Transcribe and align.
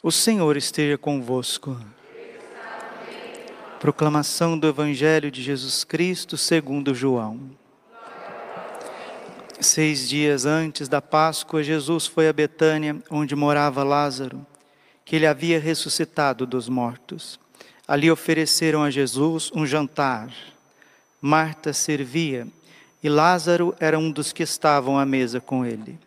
O 0.00 0.12
Senhor 0.12 0.56
esteja 0.56 0.96
convosco. 0.96 1.76
Proclamação 3.80 4.56
do 4.56 4.68
Evangelho 4.68 5.28
de 5.28 5.42
Jesus 5.42 5.82
Cristo 5.82 6.36
segundo 6.36 6.94
João. 6.94 7.50
Seis 9.60 10.08
dias 10.08 10.46
antes 10.46 10.88
da 10.88 11.02
Páscoa, 11.02 11.64
Jesus 11.64 12.06
foi 12.06 12.28
a 12.28 12.32
Betânia, 12.32 13.02
onde 13.10 13.34
morava 13.34 13.82
Lázaro, 13.82 14.46
que 15.04 15.16
ele 15.16 15.26
havia 15.26 15.58
ressuscitado 15.58 16.46
dos 16.46 16.68
mortos. 16.68 17.40
Ali 17.86 18.08
ofereceram 18.08 18.84
a 18.84 18.90
Jesus 18.92 19.50
um 19.52 19.66
jantar. 19.66 20.32
Marta 21.20 21.72
servia 21.72 22.46
e 23.02 23.08
Lázaro 23.08 23.74
era 23.80 23.98
um 23.98 24.12
dos 24.12 24.32
que 24.32 24.44
estavam 24.44 24.96
à 24.96 25.04
mesa 25.04 25.40
com 25.40 25.66
ele. 25.66 25.98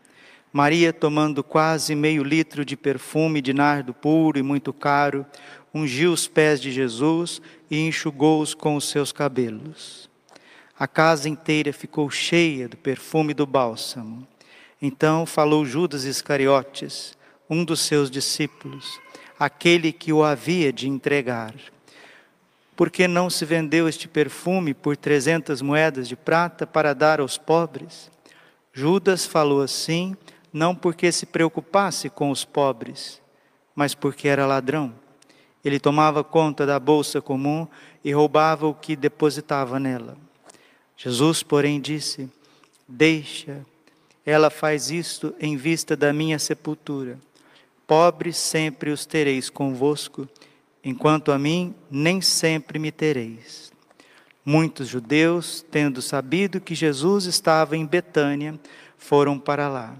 Maria, 0.53 0.91
tomando 0.91 1.43
quase 1.43 1.95
meio 1.95 2.23
litro 2.23 2.65
de 2.65 2.75
perfume 2.75 3.41
de 3.41 3.53
nardo 3.53 3.93
puro 3.93 4.37
e 4.37 4.43
muito 4.43 4.73
caro, 4.73 5.25
ungiu 5.73 6.11
os 6.11 6.27
pés 6.27 6.61
de 6.61 6.71
Jesus 6.71 7.41
e 7.69 7.87
enxugou-os 7.87 8.53
com 8.53 8.75
os 8.75 8.89
seus 8.89 9.13
cabelos. 9.13 10.09
A 10.77 10.87
casa 10.87 11.29
inteira 11.29 11.71
ficou 11.71 12.09
cheia 12.09 12.67
do 12.67 12.75
perfume 12.75 13.33
do 13.33 13.45
bálsamo. 13.45 14.27
Então 14.81 15.25
falou 15.25 15.65
Judas 15.65 16.03
Iscariotes, 16.03 17.15
um 17.49 17.63
dos 17.63 17.81
seus 17.81 18.11
discípulos, 18.11 18.99
aquele 19.39 19.93
que 19.93 20.11
o 20.11 20.23
havia 20.23 20.73
de 20.73 20.89
entregar. 20.89 21.53
Por 22.75 22.89
que 22.89 23.07
não 23.07 23.29
se 23.29 23.45
vendeu 23.45 23.87
este 23.87 24.07
perfume 24.07 24.73
por 24.73 24.97
trezentas 24.97 25.61
moedas 25.61 26.07
de 26.07 26.15
prata 26.15 26.65
para 26.65 26.93
dar 26.93 27.21
aos 27.21 27.37
pobres? 27.37 28.09
Judas 28.73 29.25
falou 29.25 29.61
assim 29.61 30.15
não 30.53 30.75
porque 30.75 31.11
se 31.11 31.25
preocupasse 31.25 32.09
com 32.09 32.29
os 32.29 32.43
pobres, 32.43 33.21
mas 33.75 33.95
porque 33.95 34.27
era 34.27 34.45
ladrão. 34.45 34.93
Ele 35.63 35.79
tomava 35.79 36.23
conta 36.23 36.65
da 36.65 36.79
bolsa 36.79 37.21
comum 37.21 37.67
e 38.03 38.11
roubava 38.11 38.67
o 38.67 38.73
que 38.73 38.95
depositava 38.95 39.79
nela. 39.79 40.17
Jesus, 40.97 41.43
porém, 41.43 41.79
disse: 41.79 42.29
Deixa, 42.87 43.65
ela 44.25 44.49
faz 44.49 44.91
isto 44.91 45.33
em 45.39 45.55
vista 45.55 45.95
da 45.95 46.11
minha 46.11 46.39
sepultura. 46.39 47.19
Pobres 47.87 48.37
sempre 48.37 48.89
os 48.89 49.05
tereis 49.05 49.49
convosco, 49.49 50.27
enquanto 50.83 51.31
a 51.31 51.37
mim 51.37 51.75
nem 51.89 52.21
sempre 52.21 52.79
me 52.79 52.91
tereis. 52.91 53.71
Muitos 54.43 54.87
judeus, 54.87 55.63
tendo 55.69 56.01
sabido 56.01 56.59
que 56.59 56.73
Jesus 56.73 57.25
estava 57.25 57.77
em 57.77 57.85
Betânia, 57.85 58.59
foram 58.97 59.37
para 59.37 59.69
lá 59.69 59.95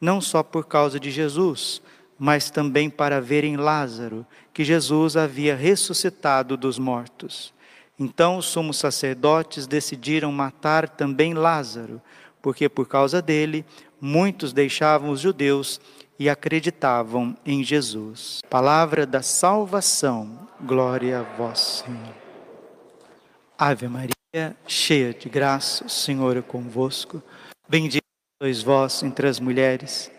não 0.00 0.20
só 0.20 0.42
por 0.42 0.66
causa 0.66 0.98
de 1.00 1.10
Jesus, 1.10 1.80
mas 2.18 2.50
também 2.50 2.88
para 2.88 3.20
verem 3.20 3.56
Lázaro, 3.56 4.26
que 4.52 4.64
Jesus 4.64 5.16
havia 5.16 5.54
ressuscitado 5.54 6.56
dos 6.56 6.78
mortos. 6.78 7.52
Então 7.98 8.36
os 8.38 8.46
sumos 8.46 8.78
sacerdotes 8.78 9.66
decidiram 9.66 10.30
matar 10.32 10.88
também 10.88 11.34
Lázaro, 11.34 12.00
porque 12.42 12.68
por 12.68 12.86
causa 12.86 13.20
dele 13.22 13.64
muitos 14.00 14.52
deixavam 14.52 15.10
os 15.10 15.20
judeus 15.20 15.80
e 16.18 16.28
acreditavam 16.28 17.36
em 17.44 17.62
Jesus. 17.62 18.40
Palavra 18.48 19.06
da 19.06 19.22
salvação, 19.22 20.48
glória 20.60 21.20
a 21.20 21.22
vós, 21.36 21.84
Senhor. 21.84 22.14
Ave 23.58 23.88
Maria, 23.88 24.56
cheia 24.66 25.12
de 25.14 25.28
graça, 25.28 25.84
o 25.84 25.90
Senhor 25.90 26.36
é 26.36 26.42
convosco. 26.42 27.22
Bendita 27.68 28.05
Sois 28.38 28.62
vós 28.62 29.02
entre 29.02 29.28
as 29.28 29.40
mulheres, 29.40 30.10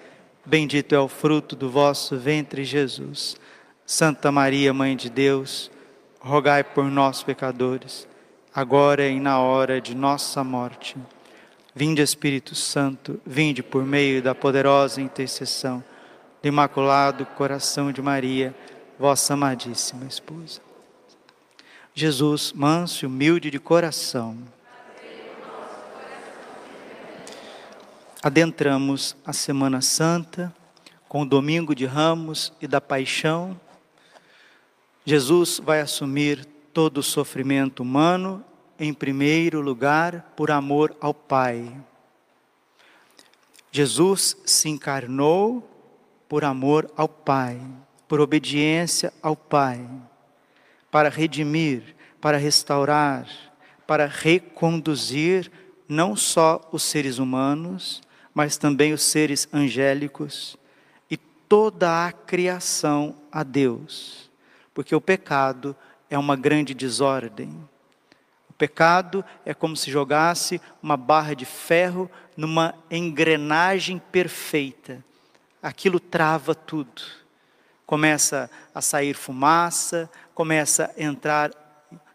bendito 0.44 0.96
é 0.96 1.00
o 1.00 1.08
fruto 1.08 1.56
do 1.56 1.70
vosso 1.70 2.18
ventre, 2.18 2.64
Jesus. 2.64 3.38
Santa 3.86 4.32
Maria, 4.32 4.74
Mãe 4.74 4.96
de 4.96 5.08
Deus, 5.08 5.70
rogai 6.20 6.64
por 6.64 6.86
nós, 6.86 7.22
pecadores, 7.22 8.08
agora 8.52 9.08
e 9.08 9.20
na 9.20 9.40
hora 9.40 9.80
de 9.80 9.96
nossa 9.96 10.44
morte. 10.44 10.98
Vinde, 11.76 12.02
Espírito 12.02 12.56
Santo, 12.56 13.22
vinde 13.24 13.62
por 13.62 13.86
meio 13.86 14.20
da 14.20 14.34
poderosa 14.34 15.00
intercessão 15.00 15.84
do 16.42 16.48
Imaculado 16.48 17.24
Coração 17.24 17.92
de 17.92 18.02
Maria, 18.02 18.56
vossa 18.98 19.36
amadíssima 19.36 20.08
esposa. 20.08 20.60
Jesus, 21.94 22.52
manso 22.52 23.06
e 23.06 23.08
humilde 23.08 23.52
de 23.52 23.60
coração, 23.60 24.40
adentramos 28.22 29.16
a 29.26 29.32
Semana 29.32 29.82
Santa 29.82 30.54
com 31.08 31.22
o 31.22 31.26
domingo 31.26 31.76
de 31.76 31.86
Ramos 31.86 32.52
e 32.60 32.68
da 32.68 32.82
Paixão. 32.82 33.60
Jesus 35.06 35.62
vai 35.64 35.80
assumir 35.80 36.44
todo 36.74 36.98
o 36.98 37.04
sofrimento 37.04 37.82
humano, 37.82 38.44
em 38.80 38.94
primeiro 38.94 39.62
lugar, 39.62 40.34
por 40.36 40.52
amor 40.52 40.96
ao 41.00 41.14
Pai. 41.14 41.74
Jesus 43.72 44.36
se 44.46 44.70
encarnou 44.70 45.68
por 46.28 46.44
amor 46.44 46.92
ao 46.98 47.08
Pai, 47.08 47.60
por 48.08 48.20
obediência 48.20 49.14
ao 49.22 49.36
Pai, 49.36 49.88
para 50.92 51.10
redimir, 51.10 51.96
para 52.20 52.38
restaurar, 52.38 53.28
para 53.86 54.06
reconduzir 54.08 55.52
não 55.88 56.16
só 56.16 56.68
os 56.72 56.84
seres 56.84 57.18
humanos, 57.18 58.02
mas 58.38 58.56
também 58.56 58.94
os 58.94 59.02
seres 59.02 59.50
angélicos 59.52 60.58
e 61.10 61.18
toda 61.18 62.06
a 62.06 62.12
criação 62.12 63.16
a 63.32 63.42
Deus. 63.42 64.30
Porque 64.76 64.94
o 64.94 65.02
pecado 65.02 65.76
é 66.08 66.16
uma 66.20 66.36
grande 66.36 66.76
desordem. 66.76 67.50
O 68.48 68.54
pecado 68.54 69.26
é 69.44 69.56
como 69.56 69.76
se 69.76 69.90
jogasse 69.90 70.62
uma 70.84 70.96
barra 70.96 71.34
de 71.34 71.46
ferro 71.46 72.12
numa 72.38 72.76
engrenagem 72.92 73.98
perfeita. 73.98 75.04
Aquilo 75.60 76.00
trava 76.00 76.54
tudo. 76.54 77.02
Começa 77.88 78.52
a 78.72 78.84
sair 78.84 79.16
fumaça, 79.16 80.08
começa 80.36 80.94
a 80.96 81.04
entrar 81.04 81.50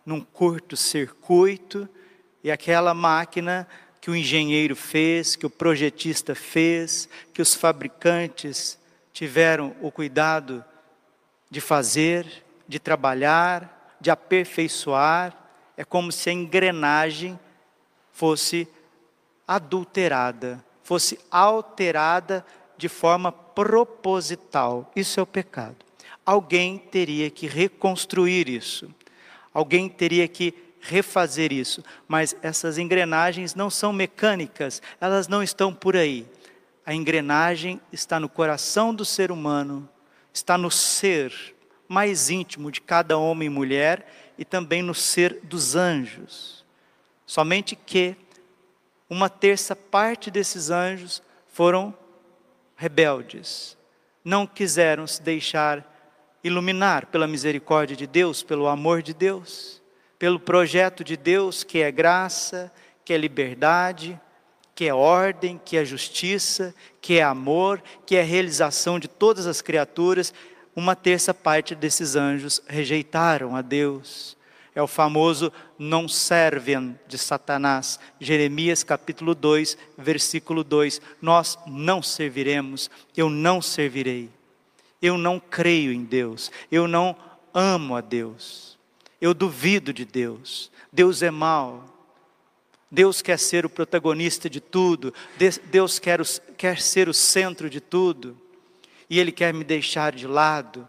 num 0.07 0.21
curto-circuito, 0.21 1.89
e 2.45 2.51
aquela 2.51 2.95
máquina 2.95 3.67
que 4.03 4.11
o 4.11 4.17
engenheiro 4.17 4.75
fez, 4.75 5.37
que 5.37 5.47
o 5.47 5.51
projetista 5.51 6.35
fez, 6.35 7.09
que 7.33 7.41
os 7.41 7.55
fabricantes 7.55 8.77
tiveram 9.13 9.77
o 9.81 9.93
cuidado 9.93 10.65
de 11.49 11.61
fazer, 11.61 12.45
de 12.67 12.81
trabalhar, 12.81 13.97
de 14.01 14.11
aperfeiçoar. 14.11 15.33
É 15.77 15.85
como 15.85 16.11
se 16.11 16.29
a 16.29 16.33
engrenagem 16.33 17.39
fosse 18.13 18.67
adulterada, 19.47 20.65
fosse 20.83 21.17
alterada 21.31 22.45
de 22.77 22.89
forma 22.89 23.31
proposital. 23.31 24.91
Isso 24.97 25.21
é 25.21 25.23
o 25.23 25.27
pecado. 25.27 25.77
Alguém 26.27 26.77
teria 26.77 27.31
que 27.31 27.47
reconstruir 27.47 28.49
isso. 28.49 28.93
Alguém 29.55 29.89
teria 29.89 30.27
que 30.27 30.53
refazer 30.83 31.53
isso, 31.53 31.83
mas 32.09 32.37
essas 32.43 32.77
engrenagens 32.77 33.55
não 33.55 33.71
são 33.71 33.93
mecânicas, 33.93 34.83
elas 35.01 35.29
não 35.29 35.43
estão 35.43 35.73
por 35.73 35.97
aí. 35.97 36.27
A 36.85 36.93
engrenagem 36.93 37.81
está 37.93 38.19
no 38.19 38.29
coração 38.29 38.93
do 38.93 39.05
ser 39.05 39.31
humano, 39.31 39.89
está 40.35 40.59
no 40.59 40.71
ser 40.71 41.33
mais 41.89 42.31
íntimo 42.31 42.73
de 42.73 42.81
cada 42.81 43.17
homem 43.17 43.47
e 43.47 43.51
mulher 43.51 44.35
e 44.37 44.45
também 44.45 44.83
no 44.83 44.93
ser 44.93 45.39
dos 45.45 45.77
anjos. 45.77 46.65
Somente 47.25 47.77
que 47.77 48.17
uma 49.09 49.31
terça 49.31 49.77
parte 49.77 50.33
desses 50.33 50.69
anjos 50.69 51.23
foram 51.47 51.97
rebeldes, 52.75 53.79
não 54.25 54.49
quiseram 54.49 55.07
se 55.07 55.23
deixar 55.23 55.89
iluminar 56.43 57.07
pela 57.07 57.29
misericórdia 57.29 57.97
de 57.97 58.07
Deus, 58.07 58.43
pelo 58.43 58.67
amor 58.67 59.01
de 59.01 59.15
Deus 59.15 59.82
pelo 60.23 60.39
projeto 60.39 61.03
de 61.03 61.17
Deus 61.17 61.65
que 61.65 61.81
é 61.81 61.91
graça, 61.91 62.73
que 63.05 63.13
é 63.13 63.17
liberdade, 63.17 64.21
que 64.73 64.85
é 64.85 64.95
ordem, 64.95 65.61
que 65.65 65.77
é 65.77 65.85
justiça, 65.85 66.73
que 67.01 67.19
é 67.19 67.25
amor, 67.25 67.83
que 68.07 68.15
é 68.15 68.23
realização 68.23 69.01
de 69.01 69.09
todas 69.09 69.49
as 69.49 69.61
criaturas, 69.61 70.33
uma 70.77 70.95
terça 70.95 71.35
parte 71.35 71.75
desses 71.75 72.15
anjos 72.15 72.63
rejeitaram 72.69 73.57
a 73.57 73.63
Deus. 73.63 74.37
É 74.77 74.81
o 74.81 74.87
famoso 74.87 75.53
não 75.77 76.07
servem 76.07 76.97
de 77.09 77.19
Satanás. 77.19 77.99
Jeremias 78.21 78.85
capítulo 78.85 79.35
2, 79.35 79.77
versículo 79.99 80.63
2. 80.63 81.01
Nós 81.21 81.59
não 81.67 82.01
serviremos, 82.01 82.89
eu 83.17 83.29
não 83.29 83.61
servirei. 83.61 84.31
Eu 85.03 85.19
não 85.19 85.41
creio 85.41 85.93
em 85.93 86.05
Deus, 86.05 86.53
eu 86.71 86.87
não 86.87 87.17
amo 87.53 87.97
a 87.97 88.01
Deus. 88.01 88.72
Eu 89.23 89.33
duvido 89.33 89.93
de 89.93 90.05
Deus. 90.05 90.69
Deus 90.93 91.23
é 91.23 91.31
mau. 91.31 91.85
Deus 92.91 93.23
quer 93.23 93.39
ser 93.39 93.65
o 93.65 93.71
protagonista 93.71 94.51
de 94.51 94.61
tudo. 94.61 95.15
Deus 95.71 96.01
quer, 96.01 96.21
quer 96.59 96.81
ser 96.81 97.09
o 97.09 97.15
centro 97.15 97.71
de 97.71 97.81
tudo. 97.81 98.37
e 99.09 99.21
ele 99.21 99.31
quer 99.31 99.53
me 99.53 99.63
deixar 99.63 100.13
de 100.13 100.27
lado, 100.27 100.89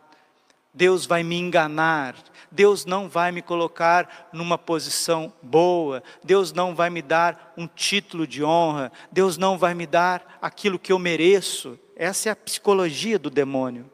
Deus 0.74 1.06
vai 1.06 1.24
me 1.24 1.36
enganar, 1.36 2.16
Deus 2.50 2.86
não 2.86 3.10
vai 3.10 3.34
me 3.34 3.42
colocar 3.42 4.30
numa 4.32 4.58
posição 4.58 5.34
boa, 5.42 6.02
Deus 6.24 6.54
não 6.54 6.74
vai 6.74 6.90
me 6.90 7.02
dar 7.02 7.54
um 7.58 7.68
título 7.68 8.26
de 8.26 8.42
honra, 8.42 8.94
Deus 9.12 9.38
não 9.38 9.58
vai 9.58 9.74
me 9.74 9.86
dar 9.86 10.40
aquilo 10.42 10.80
que 10.80 10.94
eu 10.94 10.98
mereço. 10.98 11.78
Essa 11.98 12.30
é 12.30 12.32
a 12.32 12.36
psicologia 12.36 13.20
do 13.20 13.30
demônio. 13.30 13.92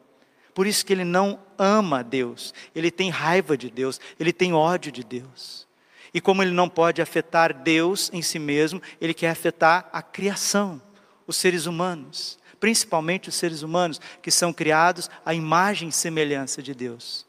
Por 0.54 0.66
isso 0.66 0.84
que 0.84 0.92
ele 0.92 1.04
não 1.04 1.38
ama 1.58 2.02
Deus, 2.02 2.52
ele 2.74 2.90
tem 2.90 3.10
raiva 3.10 3.56
de 3.56 3.70
Deus, 3.70 4.00
ele 4.18 4.32
tem 4.32 4.52
ódio 4.52 4.90
de 4.90 5.04
Deus. 5.04 5.68
E 6.12 6.20
como 6.20 6.42
ele 6.42 6.50
não 6.50 6.68
pode 6.68 7.00
afetar 7.00 7.54
Deus 7.54 8.10
em 8.12 8.20
si 8.20 8.38
mesmo, 8.38 8.82
ele 9.00 9.14
quer 9.14 9.30
afetar 9.30 9.88
a 9.92 10.02
criação, 10.02 10.82
os 11.26 11.36
seres 11.36 11.66
humanos 11.66 12.40
principalmente 12.60 13.30
os 13.30 13.34
seres 13.34 13.62
humanos, 13.62 14.00
que 14.20 14.30
são 14.30 14.52
criados 14.52 15.10
à 15.24 15.34
imagem 15.34 15.88
e 15.88 15.92
semelhança 15.92 16.62
de 16.62 16.74
Deus. 16.74 17.26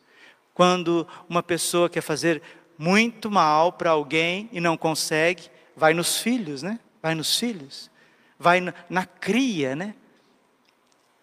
Quando 0.53 1.07
uma 1.29 1.41
pessoa 1.41 1.89
quer 1.89 2.01
fazer 2.01 2.44
muito 2.77 3.31
mal 3.31 3.71
para 3.71 3.91
alguém 3.91 4.50
e 4.51 4.59
não 4.59 4.75
consegue, 4.75 5.50
vai 5.75 5.94
nos 5.94 6.18
filhos, 6.18 6.62
né? 6.62 6.79
Vai 7.01 7.15
nos 7.15 7.39
filhos. 7.39 7.89
Vai 8.38 8.59
na, 8.59 9.06
cria, 9.06 9.75
né? 9.75 9.95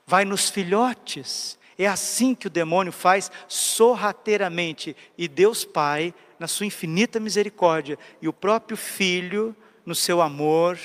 Vai 0.06 0.24
nos 0.24 0.48
filhotes. 0.48 1.58
É 1.78 1.86
assim 1.86 2.34
que 2.34 2.48
o 2.48 2.50
demônio 2.50 2.92
faz 2.92 3.30
sorrateiramente. 3.46 4.96
E 5.16 5.28
Deus 5.28 5.64
Pai, 5.64 6.12
na 6.38 6.48
sua 6.48 6.66
infinita 6.66 7.20
misericórdia, 7.20 7.96
e 8.20 8.26
o 8.26 8.32
próprio 8.32 8.76
Filho, 8.76 9.54
no 9.86 9.94
seu 9.94 10.20
amor, 10.20 10.76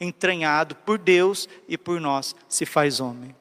entranhado 0.00 0.76
por 0.76 0.98
Deus 0.98 1.48
e 1.68 1.76
por 1.76 2.00
nós, 2.00 2.36
se 2.48 2.64
faz 2.64 3.00
homem. 3.00 3.34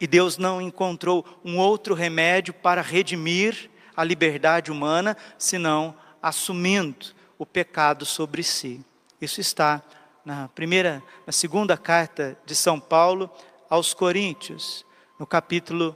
E 0.00 0.06
Deus 0.06 0.38
não 0.38 0.60
encontrou 0.62 1.24
um 1.44 1.58
outro 1.58 1.94
remédio 1.94 2.54
para 2.54 2.80
redimir 2.80 3.70
a 3.94 4.02
liberdade 4.02 4.72
humana, 4.72 5.16
senão 5.36 5.94
assumindo 6.22 7.06
o 7.38 7.44
pecado 7.44 8.06
sobre 8.06 8.42
si. 8.42 8.80
Isso 9.20 9.40
está 9.40 9.82
na 10.24 10.48
primeira, 10.48 11.02
na 11.26 11.32
segunda 11.32 11.76
carta 11.76 12.38
de 12.46 12.54
São 12.54 12.80
Paulo 12.80 13.30
aos 13.68 13.92
Coríntios, 13.92 14.86
no 15.22 15.26
capítulo 15.26 15.94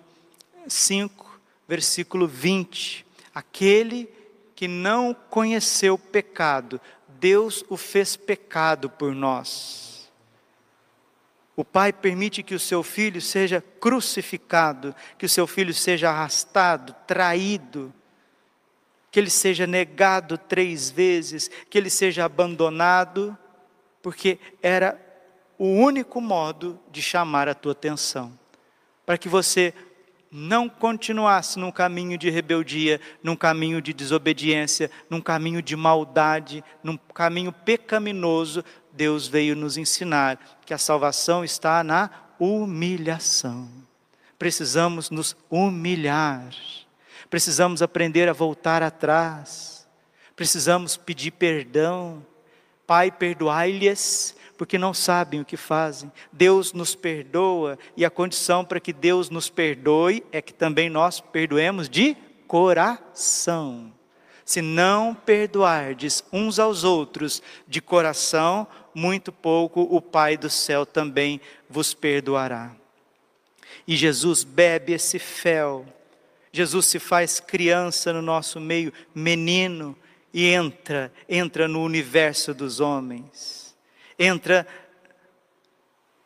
5, 0.69 1.41
versículo 1.67 2.29
20. 2.29 3.05
Aquele 3.35 4.09
que 4.55 4.69
não 4.69 5.13
conheceu 5.29 5.99
pecado, 5.99 6.81
Deus 7.09 7.65
o 7.69 7.77
fez 7.77 8.15
pecado 8.15 8.89
por 8.89 9.13
nós. 9.13 10.09
O 11.57 11.65
Pai 11.65 11.93
permite 11.93 12.41
que 12.41 12.55
o 12.55 12.61
seu 12.61 12.85
filho 12.85 13.21
seja 13.21 13.61
crucificado, 13.81 14.95
que 15.19 15.27
o 15.27 15.29
seu 15.29 15.49
filho 15.49 15.75
seja 15.75 16.09
arrastado, 16.09 16.95
traído, 17.05 17.93
que 19.11 19.19
ele 19.19 19.31
seja 19.31 19.67
negado 19.67 20.39
três 20.39 20.89
vezes, 20.89 21.51
que 21.69 21.77
ele 21.77 21.91
seja 21.91 22.25
abandonado, 22.25 23.37
porque 24.01 24.39
era 24.63 24.97
o 25.59 25.67
único 25.67 26.21
modo 26.21 26.79
de 26.93 27.03
chamar 27.03 27.49
a 27.49 27.55
tua 27.57 27.73
atenção, 27.73 28.33
para 29.07 29.17
que 29.17 29.29
você 29.29 29.73
não 30.31 30.69
continuasse 30.69 31.59
num 31.59 31.71
caminho 31.71 32.19
de 32.19 32.29
rebeldia, 32.29 33.01
num 33.23 33.37
caminho 33.37 33.81
de 33.81 33.95
desobediência, 33.95 34.91
num 35.09 35.21
caminho 35.21 35.63
de 35.63 35.77
maldade, 35.77 36.63
num 36.83 36.97
caminho 36.97 37.53
pecaminoso, 37.53 38.65
Deus 38.93 39.29
veio 39.29 39.55
nos 39.55 39.77
ensinar 39.77 40.61
que 40.67 40.75
a 40.75 40.79
salvação 40.79 41.45
está 41.45 41.85
na 41.85 42.11
humilhação. 42.39 43.69
Precisamos 44.39 45.11
nos 45.11 45.37
humilhar, 45.49 46.51
precisamos 47.31 47.81
aprender 47.81 48.29
a 48.29 48.33
voltar 48.33 48.83
atrás, 48.83 49.87
precisamos 50.35 50.97
pedir 50.97 51.31
perdão. 51.31 52.25
Pai, 52.87 53.11
perdoai-lhes, 53.11 54.37
porque 54.57 54.79
não 54.79 54.95
sabem 54.95 55.41
o 55.41 55.45
que 55.45 55.57
fazem. 55.57 56.11
Deus 56.33 56.73
nos 56.73 56.95
perdoa 56.95 57.79
e 57.97 58.05
a 58.05 58.11
condição 58.11 58.65
para 58.65 58.81
que 58.81 58.93
Deus 58.93 59.29
nos 59.31 59.49
perdoe 59.49 60.25
é 60.33 60.41
que 60.41 60.55
também 60.55 60.89
nós 60.89 61.21
perdoemos 61.21 61.89
de 61.89 62.17
coração. 62.47 63.93
Se 64.45 64.63
não 64.63 65.13
perdoardes 65.13 66.23
uns 66.33 66.59
aos 66.59 66.85
outros 66.85 67.43
de 67.67 67.81
coração, 67.81 68.67
muito 68.95 69.33
pouco 69.33 69.83
o 69.83 70.01
Pai 70.01 70.37
do 70.37 70.49
céu 70.49 70.87
também 70.87 71.41
vos 71.69 71.93
perdoará. 71.93 72.71
E 73.87 73.97
Jesus 73.97 74.45
bebe 74.45 74.93
esse 74.93 75.19
fel. 75.19 75.85
Jesus 76.53 76.87
se 76.87 76.99
faz 76.99 77.41
criança 77.41 78.13
no 78.13 78.23
nosso 78.23 78.61
meio, 78.61 78.93
menino, 79.15 79.97
e 80.37 80.53
entra, 80.53 81.13
entra 81.29 81.67
no 81.67 81.83
universo 81.83 82.55
dos 82.55 82.79
homens 82.79 83.67
entra 84.19 84.67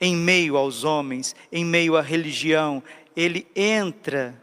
em 0.01 0.17
meio 0.17 0.57
aos 0.57 0.85
homens, 0.85 1.35
em 1.53 1.65
meio 1.65 1.97
à 1.97 2.01
religião, 2.01 2.83
ele 3.15 3.47
entra 3.55 4.41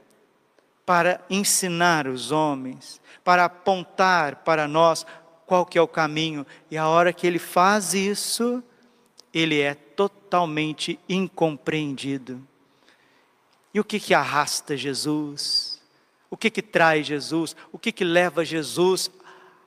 para 0.86 1.24
ensinar 1.30 2.08
os 2.08 2.32
homens, 2.32 3.02
para 3.24 3.46
apontar 3.46 4.38
para 4.38 4.68
nós 4.68 5.06
qual 5.46 5.66
que 5.66 5.78
é 5.78 5.82
o 5.82 5.88
caminho. 5.88 6.46
E 6.70 6.78
a 6.78 6.88
hora 6.88 7.12
que 7.12 7.26
ele 7.26 7.40
faz 7.40 7.94
isso, 7.94 8.64
ele 9.34 9.60
é 9.60 9.74
totalmente 9.74 11.00
incompreendido. 11.10 12.46
E 13.74 13.80
o 13.80 13.84
que 13.84 14.00
que 14.00 14.14
arrasta 14.14 14.78
Jesus? 14.78 15.82
O 16.30 16.38
que 16.38 16.50
que 16.50 16.62
traz 16.62 17.08
Jesus? 17.08 17.56
O 17.72 17.80
que 17.80 17.92
que 17.92 18.04
leva 18.04 18.46
Jesus 18.46 19.10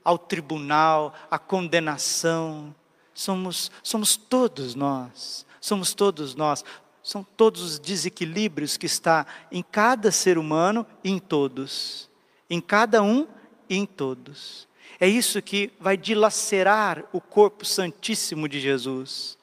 ao 0.04 0.18
tribunal, 0.18 1.14
à 1.30 1.38
condenação? 1.38 2.74
somos, 3.20 3.70
somos 3.82 4.16
todos 4.16 4.74
nós, 4.74 5.46
somos 5.60 5.94
todos 5.94 6.34
nós, 6.34 6.64
são 7.02 7.22
todos 7.22 7.62
os 7.62 7.78
desequilíbrios 7.78 8.76
que 8.76 8.86
está 8.86 9.26
em 9.52 9.62
cada 9.62 10.10
ser 10.10 10.38
humano 10.38 10.86
e 11.04 11.10
em 11.10 11.18
todos, 11.18 12.08
em 12.48 12.60
cada 12.60 13.02
um 13.02 13.26
e 13.68 13.76
em 13.76 13.86
todos. 13.86 14.66
É 14.98 15.08
isso 15.08 15.40
que 15.40 15.70
vai 15.78 15.96
dilacerar 15.96 17.04
o 17.12 17.20
corpo 17.20 17.64
santíssimo 17.64 18.48
de 18.48 18.60
Jesus. 18.60 19.38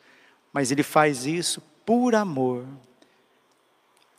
Mas 0.53 0.71
ele 0.71 0.83
faz 0.83 1.25
isso 1.25 1.61
por 1.85 2.13
amor. 2.13 2.65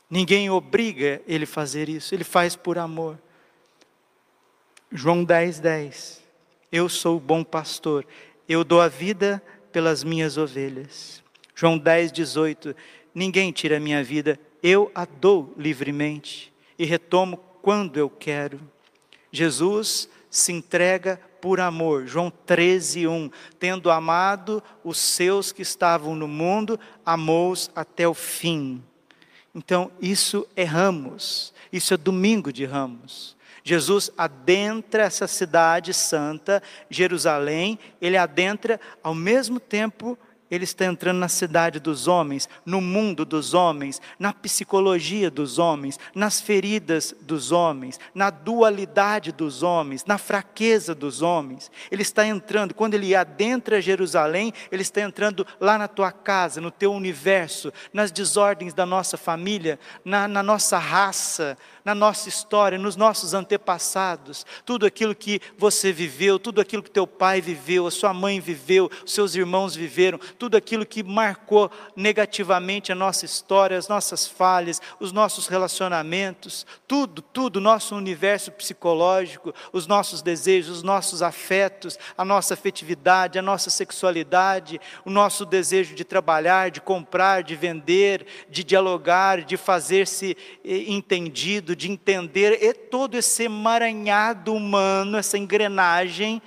Ninguém 0.09 0.49
obriga 0.49 1.21
ele 1.27 1.45
a 1.45 1.47
fazer 1.47 1.87
isso, 1.87 2.13
ele 2.13 2.23
faz 2.23 2.55
por 2.55 2.77
amor. 2.77 3.17
João 4.91 5.23
10, 5.23 5.59
10. 5.59 6.28
Eu 6.71 6.87
sou 6.87 7.17
o 7.17 7.19
bom 7.19 7.43
pastor, 7.43 8.05
eu 8.47 8.63
dou 8.63 8.79
a 8.79 8.87
vida 8.87 9.41
pelas 9.71 10.03
minhas 10.03 10.37
ovelhas. 10.37 11.23
João 11.55 11.77
10, 11.77 12.11
18. 12.11 12.75
Ninguém 13.13 13.51
tira 13.51 13.77
a 13.77 13.79
minha 13.79 14.03
vida, 14.03 14.39
eu 14.61 14.91
a 14.93 15.05
dou 15.05 15.53
livremente 15.57 16.53
e 16.77 16.85
retomo 16.85 17.37
quando 17.61 17.97
eu 17.97 18.09
quero. 18.09 18.59
Jesus 19.31 20.07
se 20.29 20.51
entrega 20.51 21.19
por 21.41 21.59
amor. 21.59 22.05
João 22.05 22.31
13, 22.45 23.07
1. 23.07 23.31
Tendo 23.59 23.89
amado 23.89 24.63
os 24.83 24.97
seus 24.97 25.51
que 25.51 25.61
estavam 25.61 26.15
no 26.15 26.27
mundo, 26.27 26.79
amou-os 27.05 27.71
até 27.75 28.07
o 28.07 28.13
fim. 28.13 28.83
Então, 29.53 29.91
isso 29.99 30.47
é 30.55 30.63
ramos, 30.63 31.53
isso 31.73 31.93
é 31.93 31.97
domingo 31.97 32.53
de 32.53 32.65
ramos. 32.65 33.35
Jesus 33.69 34.09
adentra 34.17 35.03
essa 35.03 35.27
cidade 35.27 35.93
santa, 35.93 36.59
Jerusalém, 36.89 37.77
ele 38.01 38.17
adentra 38.17 38.79
ao 39.03 39.13
mesmo 39.13 39.59
tempo 39.59 40.17
ele 40.49 40.63
está 40.63 40.85
entrando 40.85 41.19
na 41.19 41.27
cidade 41.27 41.79
dos 41.79 42.07
homens, 42.07 42.49
no 42.65 42.81
mundo 42.81 43.23
dos 43.23 43.53
homens, 43.53 44.01
na 44.17 44.33
psicologia 44.33 45.29
dos 45.29 45.59
homens, 45.59 45.99
nas 46.15 46.41
feridas 46.41 47.13
dos 47.21 47.51
homens, 47.51 47.99
na 48.15 48.29
dualidade 48.29 49.31
dos 49.31 49.61
homens, 49.61 50.05
na 50.05 50.17
fraqueza 50.17 50.95
dos 50.95 51.21
homens. 51.21 51.71
Ele 51.91 52.01
está 52.01 52.25
entrando, 52.25 52.73
quando 52.73 52.95
ele 52.95 53.15
adentra 53.15 53.81
Jerusalém, 53.81 54.51
ele 54.71 54.81
está 54.81 55.01
entrando 55.01 55.45
lá 55.59 55.77
na 55.77 55.87
tua 55.87 56.11
casa, 56.11 56.59
no 56.59 56.71
teu 56.71 56.91
universo, 56.93 57.71
nas 57.93 58.11
desordens 58.11 58.73
da 58.73 58.85
nossa 58.85 59.17
família, 59.17 59.79
na, 60.03 60.27
na 60.27 60.41
nossa 60.41 60.79
raça, 60.79 61.57
na 61.83 61.95
nossa 61.95 62.29
história, 62.29 62.77
nos 62.77 62.95
nossos 62.95 63.33
antepassados, 63.33 64.45
tudo 64.65 64.85
aquilo 64.85 65.15
que 65.15 65.41
você 65.57 65.91
viveu, 65.91 66.39
tudo 66.39 66.61
aquilo 66.61 66.83
que 66.83 66.91
teu 66.91 67.07
pai 67.07 67.41
viveu, 67.41 67.87
a 67.87 67.91
sua 67.91 68.13
mãe 68.13 68.39
viveu, 68.39 68.89
os 69.05 69.13
seus 69.13 69.35
irmãos 69.35 69.75
viveram, 69.75 70.19
tudo 70.37 70.55
aquilo 70.55 70.85
que 70.85 71.03
marcou 71.03 71.71
negativamente 71.95 72.91
a 72.91 72.95
nossa 72.95 73.25
história, 73.25 73.77
as 73.77 73.87
nossas 73.87 74.27
falhas, 74.27 74.81
os 74.99 75.11
nossos 75.11 75.47
relacionamentos, 75.47 76.65
tudo, 76.87 77.21
tudo, 77.21 77.61
nosso 77.61 77.95
universo 77.95 78.51
psicológico, 78.51 79.53
os 79.71 79.87
nossos 79.87 80.21
desejos, 80.21 80.77
os 80.77 80.83
nossos 80.83 81.21
afetos, 81.21 81.97
a 82.17 82.25
nossa 82.25 82.53
afetividade, 82.53 83.39
a 83.39 83.41
nossa 83.41 83.69
sexualidade, 83.69 84.79
o 85.05 85.09
nosso 85.09 85.45
desejo 85.45 85.95
de 85.95 86.03
trabalhar, 86.03 86.71
de 86.71 86.81
comprar, 86.81 87.43
de 87.43 87.55
vender, 87.55 88.25
de 88.49 88.63
dialogar, 88.63 89.41
de 89.43 89.57
fazer-se 89.57 90.35
eh, 90.63 90.91
entendido, 91.69 91.75
de 91.75 91.91
entender, 91.91 92.63
e 92.63 92.73
todo 92.73 93.15
esse 93.15 93.43
emaranhado 93.43 94.53
humano, 94.53 95.17
essa 95.17 95.37
engrenagem 95.37 96.41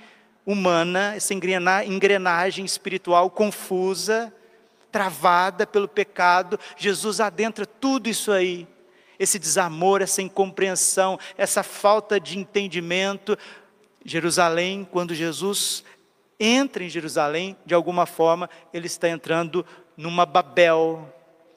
humana, 0.45 1.15
essa 1.15 1.33
engrenagem 1.33 2.65
espiritual 2.65 3.29
confusa, 3.29 4.33
travada 4.91 5.65
pelo 5.65 5.87
pecado, 5.87 6.59
Jesus 6.77 7.19
adentra 7.19 7.65
tudo 7.65 8.09
isso 8.09 8.31
aí. 8.31 8.67
Esse 9.17 9.39
desamor, 9.39 10.01
essa 10.01 10.21
incompreensão, 10.21 11.19
essa 11.37 11.63
falta 11.63 12.19
de 12.19 12.37
entendimento. 12.37 13.37
Jerusalém, 14.03 14.87
quando 14.91 15.15
Jesus 15.15 15.83
entra 16.39 16.83
em 16.83 16.89
Jerusalém, 16.89 17.55
de 17.65 17.73
alguma 17.73 18.05
forma, 18.05 18.49
ele 18.73 18.87
está 18.87 19.07
entrando 19.07 19.65
numa 19.95 20.25
Babel, 20.25 21.07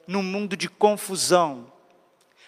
num 0.07 0.23
mundo 0.23 0.55
de 0.55 0.69
confusão 0.69 1.76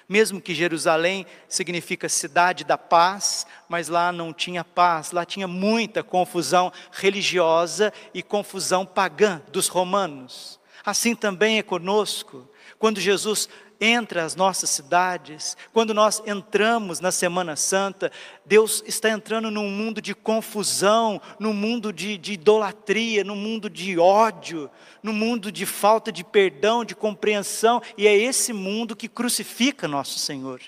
mesmo 0.10 0.42
que 0.42 0.56
Jerusalém 0.56 1.24
significa 1.48 2.10
cidade 2.10 2.64
da 2.64 2.80
paz, 2.80 3.46
mas 3.70 3.88
lá 3.88 4.12
não 4.12 4.34
tinha 4.34 4.64
paz, 4.66 5.12
lá 5.12 5.24
tinha 5.24 5.48
muita 5.48 6.02
confusão 6.02 6.74
religiosa 6.92 7.94
e 8.12 8.24
confusão 8.24 8.88
pagã 8.88 9.40
dos 9.52 9.68
romanos. 9.68 10.60
Assim 10.84 11.14
também 11.14 11.60
é 11.60 11.64
conosco. 11.64 12.50
Quando 12.80 13.00
Jesus 13.00 13.48
entra 13.80 14.26
às 14.26 14.36
nossas 14.36 14.70
cidades, 14.70 15.56
quando 15.72 15.94
nós 15.94 16.22
entramos 16.26 17.00
na 17.00 17.12
Semana 17.12 17.56
Santa, 17.56 18.12
Deus 18.46 18.84
está 18.86 19.10
entrando 19.10 19.50
num 19.50 19.70
mundo 19.70 20.02
de 20.02 20.14
confusão, 20.14 21.22
num 21.40 21.54
mundo 21.54 21.94
de, 21.94 22.18
de 22.18 22.34
idolatria, 22.34 23.24
num 23.24 23.36
mundo 23.36 23.70
de 23.70 23.98
ódio, 23.98 24.70
num 25.02 25.14
mundo 25.14 25.52
de 25.52 25.66
falta 25.66 26.12
de 26.12 26.24
perdão, 26.24 26.84
de 26.84 26.96
compreensão, 26.96 27.82
e 27.98 28.06
é 28.06 28.16
esse 28.16 28.52
mundo 28.52 28.96
que 28.96 29.08
crucifica 29.08 29.88
nosso 29.88 30.20
Senhor, 30.20 30.62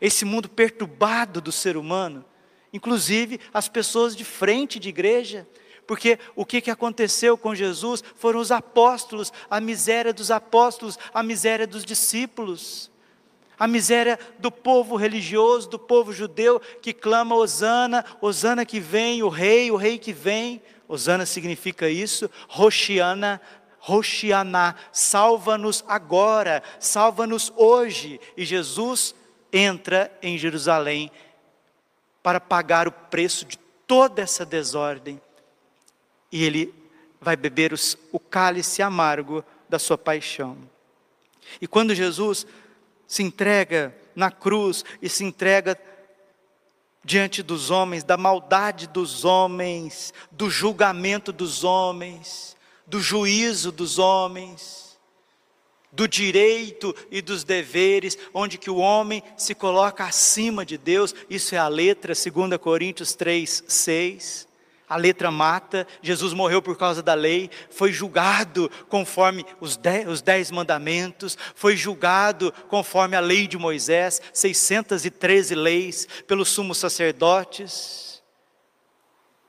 esse 0.00 0.24
mundo 0.24 0.48
perturbado 0.48 1.40
do 1.40 1.52
ser 1.52 1.76
humano, 1.76 2.24
inclusive 2.72 3.38
as 3.52 3.68
pessoas 3.68 4.16
de 4.16 4.24
frente 4.24 4.78
de 4.78 4.88
igreja 4.88 5.46
porque 5.86 6.18
o 6.34 6.44
que, 6.44 6.60
que 6.60 6.70
aconteceu 6.70 7.38
com 7.38 7.54
Jesus 7.54 8.02
foram 8.16 8.40
os 8.40 8.50
apóstolos, 8.50 9.32
a 9.48 9.60
miséria 9.60 10.12
dos 10.12 10.30
apóstolos, 10.30 10.98
a 11.14 11.22
miséria 11.22 11.66
dos 11.66 11.84
discípulos, 11.84 12.90
a 13.58 13.66
miséria 13.66 14.18
do 14.38 14.50
povo 14.50 14.96
religioso, 14.96 15.68
do 15.68 15.78
povo 15.78 16.12
judeu 16.12 16.60
que 16.82 16.92
clama 16.92 17.34
Osana, 17.34 18.04
Osana 18.20 18.66
que 18.66 18.80
vem, 18.80 19.22
o 19.22 19.28
rei, 19.28 19.70
o 19.70 19.76
rei 19.76 19.98
que 19.98 20.12
vem. 20.12 20.60
Osana 20.88 21.24
significa 21.24 21.88
isso, 21.88 22.30
Roxiana, 22.48 23.40
Roxianá, 23.78 24.74
salva-nos 24.92 25.84
agora, 25.88 26.62
salva-nos 26.78 27.52
hoje. 27.56 28.20
E 28.36 28.44
Jesus 28.44 29.14
entra 29.52 30.12
em 30.20 30.36
Jerusalém 30.36 31.10
para 32.22 32.40
pagar 32.40 32.88
o 32.88 32.92
preço 32.92 33.44
de 33.44 33.56
toda 33.86 34.20
essa 34.20 34.44
desordem, 34.44 35.20
e 36.36 36.44
ele 36.44 36.74
vai 37.18 37.34
beber 37.34 37.72
os, 37.72 37.96
o 38.12 38.20
cálice 38.20 38.82
amargo 38.82 39.42
da 39.66 39.78
sua 39.78 39.96
paixão. 39.96 40.58
E 41.62 41.66
quando 41.66 41.94
Jesus 41.94 42.46
se 43.06 43.22
entrega 43.22 43.96
na 44.14 44.30
cruz 44.30 44.84
e 45.00 45.08
se 45.08 45.24
entrega 45.24 45.80
diante 47.02 47.42
dos 47.42 47.70
homens, 47.70 48.04
da 48.04 48.18
maldade 48.18 48.86
dos 48.86 49.24
homens, 49.24 50.12
do 50.30 50.50
julgamento 50.50 51.32
dos 51.32 51.64
homens, 51.64 52.54
do 52.86 53.00
juízo 53.00 53.72
dos 53.72 53.98
homens, 53.98 54.98
do 55.90 56.06
direito 56.06 56.94
e 57.10 57.22
dos 57.22 57.44
deveres, 57.44 58.18
onde 58.34 58.58
que 58.58 58.68
o 58.68 58.76
homem 58.76 59.22
se 59.38 59.54
coloca 59.54 60.04
acima 60.04 60.66
de 60.66 60.76
Deus, 60.76 61.14
isso 61.30 61.54
é 61.54 61.58
a 61.58 61.66
letra 61.66 62.12
2 62.12 62.60
Coríntios 62.60 63.14
3, 63.14 63.64
6. 63.66 64.45
A 64.88 64.96
letra 64.96 65.32
mata, 65.32 65.86
Jesus 66.00 66.32
morreu 66.32 66.62
por 66.62 66.76
causa 66.76 67.02
da 67.02 67.14
lei, 67.14 67.50
foi 67.70 67.92
julgado 67.92 68.70
conforme 68.88 69.44
os 69.60 69.76
dez, 69.76 70.06
os 70.06 70.22
dez 70.22 70.50
mandamentos, 70.50 71.36
foi 71.56 71.76
julgado 71.76 72.52
conforme 72.68 73.16
a 73.16 73.20
lei 73.20 73.48
de 73.48 73.58
Moisés, 73.58 74.22
613 74.32 75.54
leis, 75.56 76.06
pelos 76.26 76.50
sumos 76.50 76.78
sacerdotes, 76.78 78.22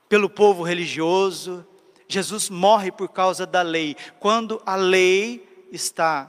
pelo 0.08 0.28
povo 0.28 0.64
religioso. 0.64 1.64
Jesus 2.08 2.50
morre 2.50 2.90
por 2.90 3.08
causa 3.08 3.46
da 3.46 3.62
lei. 3.62 3.94
Quando 4.18 4.60
a 4.66 4.74
lei 4.74 5.46
está 5.70 6.28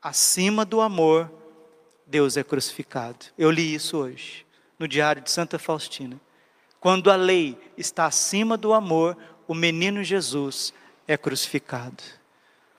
acima 0.00 0.64
do 0.64 0.80
amor, 0.80 1.28
Deus 2.06 2.36
é 2.36 2.44
crucificado. 2.44 3.26
Eu 3.36 3.50
li 3.50 3.74
isso 3.74 3.96
hoje, 3.96 4.46
no 4.78 4.86
diário 4.86 5.22
de 5.22 5.30
Santa 5.30 5.58
Faustina. 5.58 6.20
Quando 6.82 7.12
a 7.12 7.14
lei 7.14 7.56
está 7.78 8.06
acima 8.06 8.56
do 8.56 8.72
amor, 8.72 9.16
o 9.46 9.54
menino 9.54 10.02
Jesus 10.02 10.74
é 11.06 11.16
crucificado. 11.16 12.02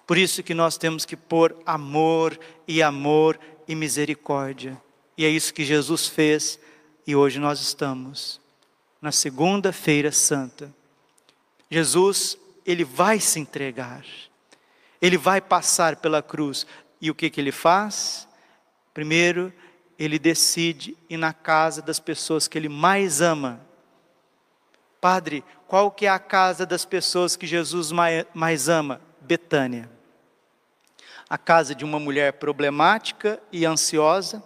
Por 0.05 0.17
isso 0.17 0.43
que 0.43 0.53
nós 0.53 0.77
temos 0.77 1.05
que 1.05 1.15
pôr 1.15 1.55
amor 1.65 2.37
e 2.67 2.83
amor 2.83 3.39
e 3.65 3.73
misericórdia. 3.73 4.79
E 5.17 5.23
é 5.23 5.29
isso 5.29 5.53
que 5.53 5.63
Jesus 5.63 6.05
fez 6.05 6.59
e 7.07 7.15
hoje 7.15 7.39
nós 7.39 7.61
estamos 7.61 8.41
na 9.01 9.09
segunda-feira 9.09 10.11
santa. 10.11 10.69
Jesus, 11.71 12.37
ele 12.65 12.83
vai 12.83 13.21
se 13.21 13.39
entregar. 13.39 14.05
Ele 15.01 15.17
vai 15.17 15.39
passar 15.39 15.95
pela 15.95 16.21
cruz. 16.21 16.67
E 16.99 17.09
o 17.09 17.15
que 17.15 17.29
que 17.29 17.39
ele 17.39 17.53
faz? 17.53 18.27
Primeiro, 18.93 19.53
ele 19.97 20.19
decide 20.19 20.97
ir 21.09 21.15
na 21.15 21.31
casa 21.31 21.81
das 21.81 22.01
pessoas 22.01 22.49
que 22.49 22.57
ele 22.57 22.67
mais 22.67 23.21
ama 23.21 23.71
Padre, 25.03 25.43
qual 25.67 25.91
que 25.91 26.05
é 26.05 26.09
a 26.09 26.17
casa 26.17 26.65
das 26.65 26.85
pessoas 26.85 27.35
que 27.35 27.45
Jesus 27.45 27.91
mais 28.33 28.69
ama? 28.69 29.01
Betânia. 29.19 29.89
A 31.29 31.37
casa 31.37 31.75
de 31.75 31.83
uma 31.83 31.99
mulher 31.99 32.31
problemática 32.31 33.37
e 33.51 33.65
ansiosa, 33.65 34.41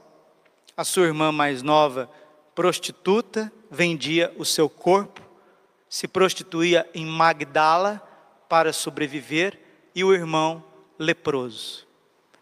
a 0.76 0.84
sua 0.84 1.06
irmã 1.06 1.32
mais 1.32 1.62
nova, 1.62 2.10
prostituta, 2.56 3.54
vendia 3.70 4.34
o 4.36 4.44
seu 4.44 4.68
corpo, 4.68 5.22
se 5.88 6.08
prostituía 6.08 6.90
em 6.92 7.06
Magdala 7.06 8.02
para 8.50 8.74
sobreviver, 8.74 9.60
e 9.94 10.04
o 10.04 10.12
irmão 10.12 10.64
leproso. 10.98 11.86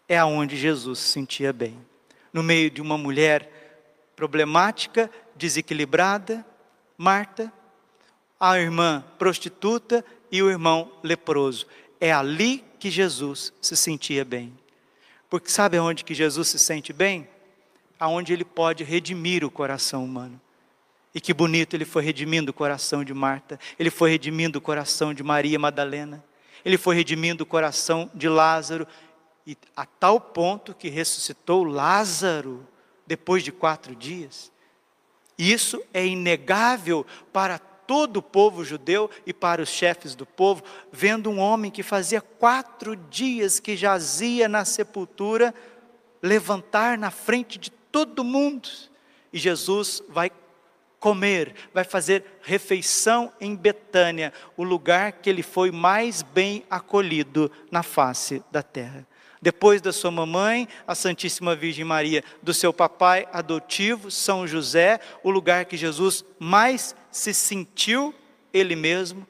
É 0.08 0.16
aonde 0.16 0.56
Jesus 0.56 1.00
se 1.00 1.08
sentia 1.08 1.52
bem. 1.52 1.78
No 2.32 2.42
meio 2.42 2.70
de 2.70 2.80
uma 2.80 2.96
mulher 2.96 4.08
problemática, 4.16 5.10
desequilibrada, 5.34 6.46
Marta, 6.96 7.52
a 8.38 8.58
irmã 8.58 9.04
prostituta 9.18 10.04
e 10.30 10.42
o 10.42 10.50
irmão 10.50 10.90
leproso. 11.02 11.66
É 12.00 12.12
ali 12.12 12.64
que 12.78 12.90
Jesus 12.90 13.52
se 13.60 13.76
sentia 13.76 14.24
bem. 14.24 14.52
Porque 15.28 15.50
sabe 15.50 15.76
aonde 15.76 16.04
que 16.04 16.14
Jesus 16.14 16.48
se 16.48 16.58
sente 16.58 16.92
bem? 16.92 17.28
Aonde 17.98 18.32
ele 18.32 18.44
pode 18.44 18.84
redimir 18.84 19.44
o 19.44 19.50
coração 19.50 20.04
humano. 20.04 20.40
E 21.14 21.20
que 21.20 21.32
bonito 21.32 21.74
ele 21.74 21.86
foi 21.86 22.02
redimindo 22.02 22.50
o 22.50 22.54
coração 22.54 23.02
de 23.02 23.14
Marta, 23.14 23.58
ele 23.78 23.90
foi 23.90 24.10
redimindo 24.10 24.58
o 24.58 24.62
coração 24.62 25.14
de 25.14 25.22
Maria 25.22 25.58
Madalena, 25.58 26.22
ele 26.62 26.76
foi 26.76 26.94
redimindo 26.94 27.42
o 27.42 27.46
coração 27.46 28.10
de 28.14 28.28
Lázaro, 28.28 28.86
e 29.46 29.56
a 29.74 29.86
tal 29.86 30.20
ponto 30.20 30.74
que 30.74 30.90
ressuscitou 30.90 31.64
Lázaro 31.64 32.66
depois 33.06 33.42
de 33.42 33.50
quatro 33.50 33.94
dias. 33.94 34.52
Isso 35.38 35.82
é 35.94 36.04
inegável 36.04 37.06
para 37.32 37.58
todo 37.86 38.18
o 38.18 38.22
povo 38.22 38.64
judeu 38.64 39.10
e 39.24 39.32
para 39.32 39.62
os 39.62 39.68
chefes 39.68 40.14
do 40.14 40.26
povo, 40.26 40.62
vendo 40.90 41.30
um 41.30 41.38
homem 41.38 41.70
que 41.70 41.82
fazia 41.82 42.20
quatro 42.20 42.96
dias 42.96 43.60
que 43.60 43.76
jazia 43.76 44.48
na 44.48 44.64
sepultura, 44.64 45.54
levantar 46.22 46.98
na 46.98 47.10
frente 47.10 47.58
de 47.58 47.70
todo 47.70 48.24
mundo. 48.24 48.68
E 49.32 49.38
Jesus 49.38 50.02
vai 50.08 50.30
comer, 50.98 51.54
vai 51.72 51.84
fazer 51.84 52.24
refeição 52.42 53.32
em 53.40 53.54
Betânia, 53.54 54.32
o 54.56 54.64
lugar 54.64 55.12
que 55.12 55.30
ele 55.30 55.42
foi 55.42 55.70
mais 55.70 56.22
bem 56.22 56.64
acolhido 56.68 57.50
na 57.70 57.82
face 57.82 58.42
da 58.50 58.62
terra. 58.62 59.06
Depois 59.40 59.80
da 59.80 59.92
sua 59.92 60.10
mamãe, 60.10 60.66
a 60.86 60.94
Santíssima 60.94 61.54
Virgem 61.54 61.84
Maria, 61.84 62.24
do 62.42 62.52
seu 62.52 62.72
papai 62.72 63.28
adotivo, 63.32 64.10
São 64.10 64.46
José, 64.46 64.98
o 65.22 65.30
lugar 65.30 65.66
que 65.66 65.76
Jesus 65.76 66.24
mais 66.38 66.96
se 67.16 67.32
sentiu 67.32 68.14
ele 68.52 68.76
mesmo 68.76 69.26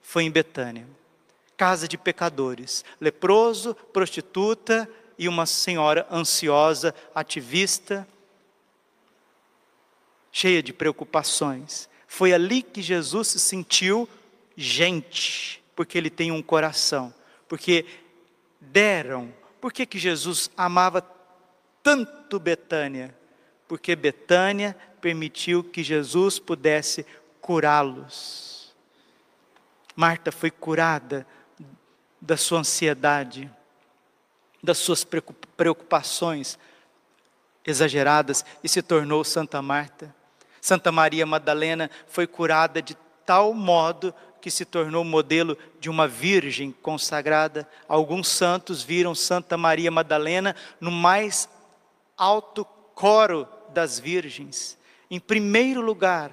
foi 0.00 0.24
em 0.24 0.30
Betânia. 0.30 0.86
casa 1.56 1.88
de 1.88 1.96
pecadores, 1.96 2.84
leproso, 3.00 3.74
prostituta 3.74 4.86
e 5.18 5.26
uma 5.26 5.46
senhora 5.46 6.06
ansiosa, 6.10 6.94
ativista, 7.14 8.06
cheia 10.30 10.62
de 10.62 10.70
preocupações. 10.70 11.88
Foi 12.06 12.34
ali 12.34 12.62
que 12.62 12.82
Jesus 12.82 13.28
se 13.28 13.38
sentiu 13.38 14.06
gente, 14.54 15.62
porque 15.74 15.96
ele 15.96 16.10
tem 16.10 16.30
um 16.30 16.42
coração, 16.42 17.12
porque 17.48 17.86
deram. 18.60 19.32
Por 19.60 19.72
que, 19.72 19.86
que 19.86 19.98
Jesus 19.98 20.50
amava 20.56 21.00
tanto 21.82 22.38
Betânia? 22.38 23.16
Porque 23.66 23.96
Betânia 23.96 24.76
permitiu 25.00 25.64
que 25.64 25.82
Jesus 25.82 26.38
pudesse 26.38 27.06
curá-los. 27.46 28.74
Marta 29.94 30.32
foi 30.32 30.50
curada 30.50 31.24
da 32.20 32.36
sua 32.36 32.58
ansiedade, 32.58 33.48
das 34.60 34.78
suas 34.78 35.06
preocupações 35.56 36.58
exageradas 37.64 38.44
e 38.64 38.68
se 38.68 38.82
tornou 38.82 39.22
Santa 39.22 39.62
Marta. 39.62 40.12
Santa 40.60 40.90
Maria 40.90 41.24
Madalena 41.24 41.88
foi 42.08 42.26
curada 42.26 42.82
de 42.82 42.96
tal 43.24 43.54
modo 43.54 44.12
que 44.40 44.50
se 44.50 44.64
tornou 44.64 45.04
modelo 45.04 45.56
de 45.78 45.88
uma 45.88 46.08
virgem 46.08 46.72
consagrada. 46.82 47.68
Alguns 47.88 48.26
santos 48.26 48.82
viram 48.82 49.14
Santa 49.14 49.56
Maria 49.56 49.90
Madalena 49.92 50.56
no 50.80 50.90
mais 50.90 51.48
alto 52.16 52.64
coro 52.92 53.46
das 53.72 54.00
virgens. 54.00 54.76
Em 55.08 55.20
primeiro 55.20 55.80
lugar, 55.80 56.32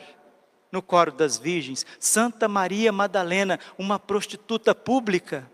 no 0.74 0.82
coro 0.82 1.12
das 1.12 1.38
virgens, 1.38 1.86
Santa 2.00 2.48
Maria 2.48 2.92
Madalena, 2.92 3.60
uma 3.78 4.00
prostituta 4.00 4.74
pública. 4.74 5.48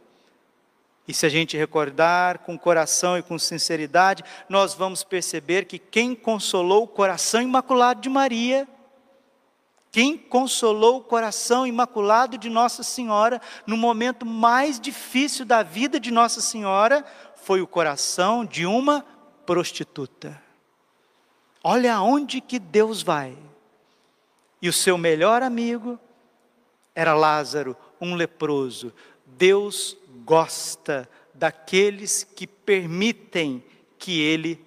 E 1.05 1.13
se 1.13 1.25
a 1.25 1.29
gente 1.29 1.57
recordar 1.57 2.39
com 2.39 2.57
coração 2.57 3.17
e 3.17 3.21
com 3.21 3.37
sinceridade, 3.37 4.23
nós 4.47 4.73
vamos 4.73 5.03
perceber 5.03 5.65
que 5.65 5.77
quem 5.77 6.15
consolou 6.15 6.83
o 6.83 6.87
coração 6.87 7.41
imaculado 7.41 7.99
de 7.99 8.07
Maria, 8.07 8.65
quem 9.91 10.17
consolou 10.17 10.99
o 10.99 11.03
coração 11.03 11.67
imaculado 11.67 12.37
de 12.37 12.49
Nossa 12.49 12.81
Senhora 12.81 13.41
no 13.67 13.75
momento 13.75 14.25
mais 14.25 14.79
difícil 14.79 15.43
da 15.43 15.63
vida 15.63 15.99
de 15.99 16.11
Nossa 16.11 16.39
Senhora, 16.39 17.03
foi 17.35 17.59
o 17.59 17.67
coração 17.67 18.45
de 18.45 18.65
uma 18.65 19.03
prostituta. 19.45 20.41
Olha 21.61 21.95
aonde 21.95 22.39
que 22.39 22.57
Deus 22.57 23.03
vai. 23.03 23.35
E 24.61 24.67
o 24.67 24.73
seu 24.73 24.97
melhor 24.97 25.41
amigo 25.41 25.99
era 26.93 27.13
Lázaro, 27.13 27.75
um 27.99 28.15
leproso. 28.15 28.93
Deus 29.25 29.97
gosta 30.25 31.09
daqueles 31.33 32.23
que 32.23 32.45
permitem 32.45 33.63
que 33.97 34.21
ele 34.21 34.63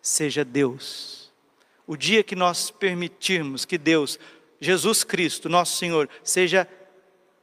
seja 0.00 0.44
Deus. 0.44 1.32
O 1.86 1.96
dia 1.96 2.22
que 2.22 2.34
nós 2.34 2.70
permitirmos 2.70 3.64
que 3.64 3.76
Deus, 3.76 4.18
Jesus 4.60 5.04
Cristo, 5.04 5.48
nosso 5.48 5.76
Senhor, 5.76 6.08
seja 6.22 6.66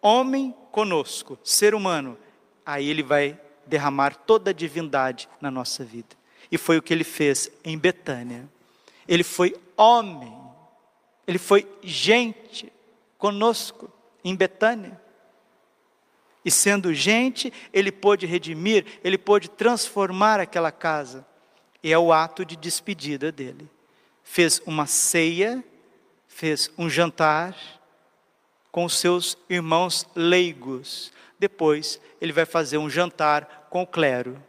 homem 0.02 0.56
conosco, 0.72 1.38
ser 1.44 1.76
humano, 1.76 2.18
aí 2.66 2.90
ele 2.90 3.04
vai 3.04 3.40
derramar 3.68 4.16
toda 4.16 4.50
a 4.50 4.54
divindade 4.54 5.30
na 5.40 5.52
nossa 5.52 5.84
vida. 5.84 6.16
E 6.52 6.58
foi 6.58 6.78
o 6.78 6.82
que 6.82 6.94
ele 6.94 7.04
fez 7.04 7.52
em 7.64 7.78
Betânia. 7.78 8.50
Ele 9.08 9.24
foi 9.24 9.56
homem, 9.78 10.36
ele 11.32 11.40
foi 11.40 11.66
gente 11.82 12.70
conosco 13.18 13.90
em 14.22 14.36
Betânia. 14.36 15.00
E 16.44 16.52
sendo 16.52 16.94
gente, 16.94 17.54
ele 17.72 17.90
pôde 17.90 18.26
redimir, 18.26 18.86
ele 19.02 19.18
pôde 19.18 19.50
transformar 19.50 20.42
aquela 20.42 20.74
casa. 20.74 21.26
E 21.82 21.94
é 21.94 21.98
o 21.98 22.12
ato 22.12 22.44
de 22.44 22.58
despedida 22.58 23.32
dele. 23.32 23.70
Fez 24.26 24.62
uma 24.66 24.86
ceia, 24.86 25.64
fez 26.28 26.70
um 26.78 26.90
jantar 26.90 27.56
com 28.70 28.84
os 28.84 28.98
seus 28.98 29.38
irmãos 29.50 30.06
leigos. 30.14 31.14
Depois, 31.40 31.98
ele 32.20 32.34
vai 32.34 32.46
fazer 32.46 32.78
um 32.78 32.90
jantar 32.90 33.68
com 33.70 33.84
o 33.84 33.88
clero. 33.88 34.44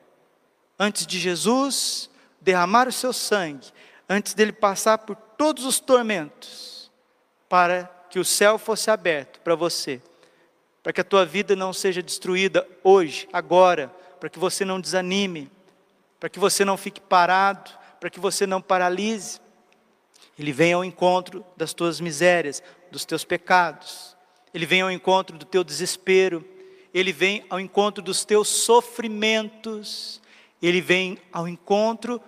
Antes 0.77 1.07
de 1.07 1.17
Jesus 1.21 2.11
derramar 2.41 2.89
o 2.89 2.93
seu 2.93 3.13
sangue, 3.13 3.69
antes 4.09 4.35
dele 4.35 4.53
passar 4.53 4.99
por 4.99 5.15
todos 5.15 5.65
os 5.65 5.79
tormentos, 5.79 6.72
para 7.53 7.85
que 8.09 8.19
o 8.19 8.25
céu 8.25 8.57
fosse 8.57 8.91
aberto 8.91 9.39
para 9.41 9.55
você 9.55 10.01
para 10.83 10.93
que 10.93 11.01
a 11.01 11.05
tua 11.05 11.25
vida 11.25 11.55
não 11.55 11.73
seja 11.73 12.03
destruída 12.03 12.67
hoje, 12.83 13.29
agora, 13.33 13.89
para 14.19 14.29
que 14.29 14.39
você 14.39 14.65
não 14.65 14.81
desanime, 14.81 15.51
para 16.19 16.29
que 16.29 16.39
você 16.39 16.65
não 16.65 16.77
fique 16.77 17.01
parado, 17.01 17.71
para 18.01 18.11
que 18.11 18.19
você 18.19 18.47
não 18.47 18.61
paralise. 18.61 19.41
Ele 20.39 20.53
vem 20.53 20.73
ao 20.73 20.85
encontro 20.85 21.45
das 21.57 21.73
tuas 21.73 22.01
misérias, 22.01 22.63
dos 22.91 23.05
teus 23.05 23.25
pecados. 23.25 24.17
Ele 24.53 24.67
vem 24.67 24.81
ao 24.81 24.91
encontro 24.91 25.39
do 25.39 25.45
teu 25.45 25.63
desespero. 25.63 26.45
Ele 26.93 27.13
vem 27.13 27.45
ao 27.49 27.61
encontro 27.61 28.03
dos 28.03 28.25
teus 28.25 28.49
sofrimentos. 28.49 30.21
Ele 30.61 30.81
vem 30.81 31.19
ao 31.33 31.47
encontro 31.47 32.21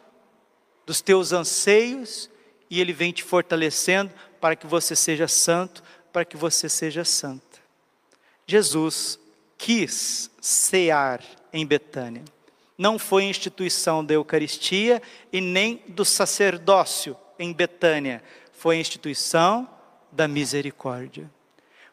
dos 0.87 1.01
teus 1.01 1.33
anseios 1.33 2.31
e 2.71 2.81
ele 2.81 2.93
vem 2.93 3.11
te 3.11 3.23
fortalecendo 3.23 4.13
para 4.45 4.55
que 4.55 4.67
você 4.67 4.95
seja 4.95 5.27
santo, 5.27 5.83
para 6.13 6.23
que 6.23 6.37
você 6.37 6.69
seja 6.69 7.03
santa. 7.03 7.61
Jesus 8.47 9.19
quis 9.57 10.31
cear 10.39 11.23
em 11.51 11.65
Betânia. 11.65 12.23
Não 12.77 12.99
foi 12.99 13.25
instituição 13.25 14.05
da 14.05 14.13
Eucaristia 14.13 15.01
e 15.33 15.41
nem 15.41 15.83
do 15.89 16.05
sacerdócio 16.05 17.17
em 17.39 17.55
Betânia, 17.55 18.23
foi 18.53 18.77
a 18.77 18.81
instituição 18.81 19.67
da 20.13 20.29
misericórdia. 20.29 21.31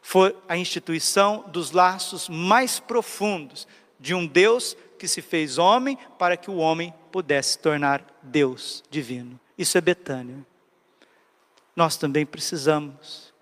Foi 0.02 0.36
a 0.46 0.54
instituição 0.54 1.46
dos 1.48 1.70
laços 1.70 2.28
mais 2.28 2.78
profundos 2.78 3.66
de 3.98 4.14
um 4.14 4.26
Deus 4.26 4.76
que 4.98 5.08
se 5.08 5.22
fez 5.22 5.56
homem 5.56 5.96
para 6.18 6.36
que 6.36 6.50
o 6.50 6.56
homem 6.56 6.92
pudesse 7.10 7.58
tornar 7.58 8.04
Deus 8.22 8.84
divino. 8.90 9.40
Isso 9.56 9.78
é 9.78 9.80
Betânia. 9.80 10.51
Nós 11.74 11.96
também 11.96 12.26
precisamos 12.26 13.32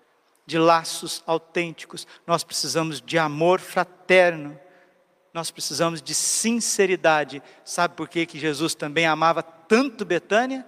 de 0.45 0.57
laços 0.57 1.23
autênticos, 1.25 2.07
nós 2.25 2.43
precisamos 2.43 3.01
de 3.01 3.17
amor 3.17 3.59
fraterno, 3.59 4.59
nós 5.33 5.49
precisamos 5.49 6.01
de 6.01 6.13
sinceridade. 6.13 7.41
Sabe 7.63 7.95
por 7.95 8.09
que, 8.09 8.25
que 8.25 8.39
Jesus 8.39 8.75
também 8.75 9.05
amava 9.05 9.41
tanto 9.41 10.03
Betânia? 10.03 10.65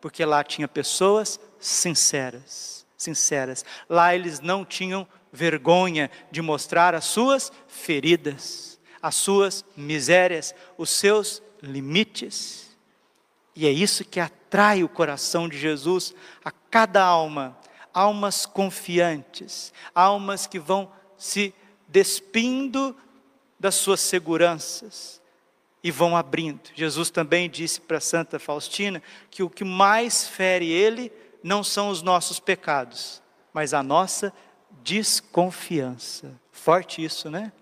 Porque 0.00 0.24
lá 0.24 0.44
tinha 0.44 0.68
pessoas 0.68 1.40
sinceras, 1.58 2.86
sinceras. 2.96 3.64
Lá 3.88 4.14
eles 4.14 4.40
não 4.40 4.64
tinham 4.64 5.06
vergonha 5.32 6.10
de 6.30 6.42
mostrar 6.42 6.94
as 6.94 7.04
suas 7.04 7.50
feridas, 7.66 8.78
as 9.00 9.14
suas 9.14 9.64
misérias, 9.76 10.54
os 10.76 10.90
seus 10.90 11.42
limites. 11.62 12.71
E 13.54 13.66
é 13.66 13.70
isso 13.70 14.04
que 14.04 14.18
atrai 14.18 14.82
o 14.82 14.88
coração 14.88 15.48
de 15.48 15.58
Jesus 15.58 16.14
a 16.44 16.50
cada 16.50 17.02
alma 17.02 17.56
almas 17.92 18.46
confiantes, 18.46 19.72
almas 19.94 20.46
que 20.46 20.58
vão 20.58 20.90
se 21.16 21.54
despindo 21.88 22.96
das 23.58 23.74
suas 23.74 24.00
seguranças 24.00 25.20
e 25.84 25.90
vão 25.90 26.16
abrindo. 26.16 26.70
Jesus 26.74 27.10
também 27.10 27.50
disse 27.50 27.80
para 27.80 28.00
Santa 28.00 28.38
Faustina 28.38 29.02
que 29.30 29.42
o 29.42 29.50
que 29.50 29.64
mais 29.64 30.26
fere 30.26 30.70
ele 30.70 31.12
não 31.42 31.62
são 31.62 31.90
os 31.90 32.02
nossos 32.02 32.40
pecados, 32.40 33.22
mas 33.52 33.74
a 33.74 33.82
nossa 33.82 34.32
desconfiança. 34.82 36.32
Forte 36.50 37.04
isso, 37.04 37.28
né? 37.28 37.52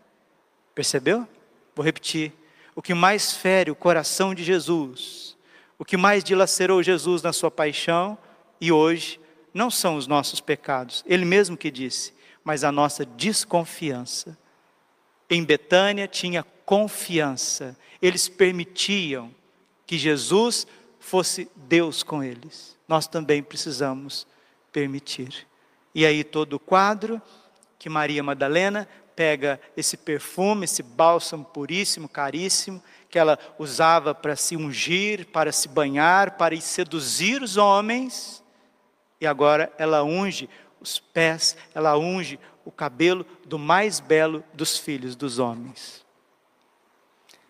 Percebeu? 0.74 1.26
Vou 1.74 1.84
repetir. 1.84 2.32
O 2.74 2.82
que 2.82 2.94
mais 2.94 3.32
fere 3.32 3.70
o 3.70 3.74
coração 3.74 4.34
de 4.34 4.44
Jesus, 4.44 5.36
o 5.80 5.84
que 5.84 5.96
mais 5.96 6.22
dilacerou 6.22 6.82
Jesus 6.82 7.22
na 7.22 7.32
sua 7.32 7.50
paixão 7.50 8.18
e 8.60 8.70
hoje 8.70 9.18
não 9.54 9.70
são 9.70 9.96
os 9.96 10.06
nossos 10.06 10.38
pecados, 10.38 11.02
ele 11.06 11.24
mesmo 11.24 11.56
que 11.56 11.70
disse, 11.70 12.12
mas 12.44 12.64
a 12.64 12.70
nossa 12.70 13.06
desconfiança. 13.06 14.36
Em 15.30 15.42
Betânia 15.42 16.06
tinha 16.06 16.44
confiança, 16.66 17.74
eles 18.02 18.28
permitiam 18.28 19.34
que 19.86 19.96
Jesus 19.96 20.66
fosse 20.98 21.50
Deus 21.56 22.02
com 22.02 22.22
eles. 22.22 22.76
Nós 22.86 23.06
também 23.06 23.42
precisamos 23.42 24.26
permitir. 24.70 25.46
E 25.94 26.04
aí 26.04 26.22
todo 26.22 26.54
o 26.54 26.60
quadro 26.60 27.22
que 27.78 27.88
Maria 27.88 28.22
Madalena 28.22 28.86
pega 29.20 29.60
esse 29.76 29.98
perfume, 29.98 30.64
esse 30.64 30.82
bálsamo 30.82 31.44
puríssimo, 31.44 32.08
caríssimo, 32.08 32.82
que 33.06 33.18
ela 33.18 33.38
usava 33.58 34.14
para 34.14 34.34
se 34.34 34.56
ungir, 34.56 35.26
para 35.26 35.52
se 35.52 35.68
banhar, 35.68 36.38
para 36.38 36.58
seduzir 36.58 37.42
os 37.42 37.58
homens, 37.58 38.42
e 39.20 39.26
agora 39.26 39.70
ela 39.76 40.02
unge 40.02 40.48
os 40.80 40.98
pés, 40.98 41.54
ela 41.74 41.98
unge 41.98 42.40
o 42.64 42.72
cabelo 42.72 43.26
do 43.44 43.58
mais 43.58 44.00
belo 44.00 44.42
dos 44.54 44.78
filhos 44.78 45.14
dos 45.14 45.38
homens. 45.38 46.02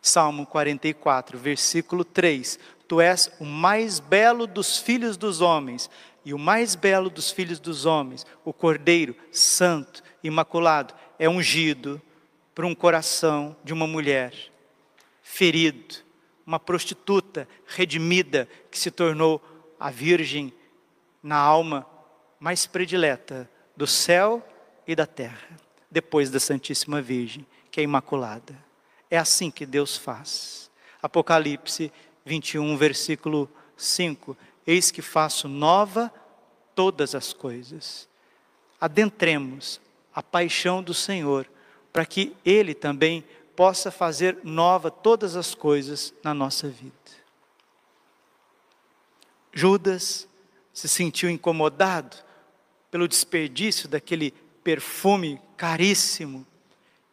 Salmo 0.03 0.47
44, 0.47 1.39
versículo 1.39 2.05
3: 2.05 2.59
Tu 2.89 3.01
és 3.01 3.31
o 3.39 3.45
mais 3.45 4.01
belo 4.01 4.45
dos 4.45 4.79
filhos 4.79 5.17
dos 5.17 5.41
homens, 5.41 5.89
e 6.25 6.35
o 6.35 6.39
mais 6.39 6.75
belo 6.75 7.09
dos 7.09 7.31
filhos 7.31 7.61
dos 7.61 7.87
homens, 7.87 8.27
o 8.45 8.53
Cordeiro 8.53 9.15
Santo, 9.31 10.03
Imaculado, 10.23 10.95
é 11.19 11.29
ungido 11.29 12.01
por 12.55 12.65
um 12.65 12.75
coração 12.75 13.57
de 13.65 13.73
uma 13.73 13.87
mulher 13.87 14.35
ferido, 15.23 15.97
uma 16.47 16.59
prostituta 16.59 17.49
redimida 17.67 18.49
que 18.71 18.79
se 18.79 18.91
tornou 18.91 19.41
a 19.79 19.91
virgem 19.91 20.53
na 21.23 21.37
alma 21.37 21.87
mais 22.39 22.67
predileta 22.67 23.49
do 23.77 23.87
céu 23.87 24.47
e 24.87 24.95
da 24.95 25.07
terra, 25.07 25.59
depois 25.91 26.31
da 26.31 26.41
Santíssima 26.41 27.01
Virgem, 27.01 27.47
que 27.71 27.81
é 27.81 27.85
imaculada. 27.85 28.57
É 29.11 29.19
assim 29.19 29.51
que 29.51 29.65
Deus 29.65 29.97
faz. 29.97 30.71
Apocalipse 31.03 31.93
21, 32.25 32.77
versículo 32.77 33.49
5: 33.77 34.37
Eis 34.67 34.91
que 34.91 35.03
faço 35.03 35.49
nova 35.49 36.13
todas 36.75 37.15
as 37.15 37.33
coisas. 37.33 38.09
Adentremos 38.81 39.81
a 40.21 40.23
paixão 40.23 40.83
do 40.83 40.93
Senhor, 40.93 41.47
para 41.91 42.05
que 42.05 42.37
Ele 42.45 42.75
também 42.75 43.25
possa 43.57 43.91
fazer 43.91 44.39
nova 44.45 44.91
todas 44.91 45.35
as 45.35 45.55
coisas 45.55 46.13
na 46.23 46.35
nossa 46.35 46.69
vida. 46.69 46.93
Judas 49.51 50.29
se 50.75 50.89
sentiu 50.89 51.31
incomodado 51.31 52.19
pelo 52.91 53.09
desperdício 53.09 53.89
daquele 53.89 54.33
perfume 54.63 55.41
caríssimo. 55.57 56.47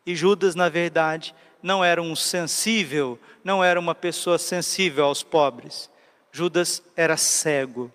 E 0.06 0.14
Judas, 0.14 0.54
na 0.54 0.68
verdade, 0.68 1.34
não 1.64 1.84
era 1.84 2.02
um 2.02 2.16
sensível, 2.16 3.18
não 3.42 3.64
era 3.64 3.80
uma 3.80 3.96
pessoa 3.96 4.38
sensível 4.38 5.06
aos 5.06 5.24
pobres. 5.24 5.90
Judas 6.30 6.84
era 6.94 7.16
cego. 7.16 7.90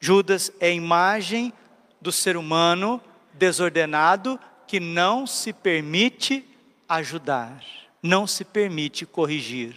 Judas 0.00 0.50
é 0.58 0.68
a 0.68 0.70
imagem 0.70 1.52
do 2.00 2.10
ser 2.10 2.38
humano 2.38 2.98
desordenado 3.36 4.38
que 4.66 4.80
não 4.80 5.26
se 5.26 5.52
permite 5.52 6.44
ajudar, 6.88 7.62
não 8.02 8.26
se 8.26 8.44
permite 8.44 9.06
corrigir. 9.06 9.76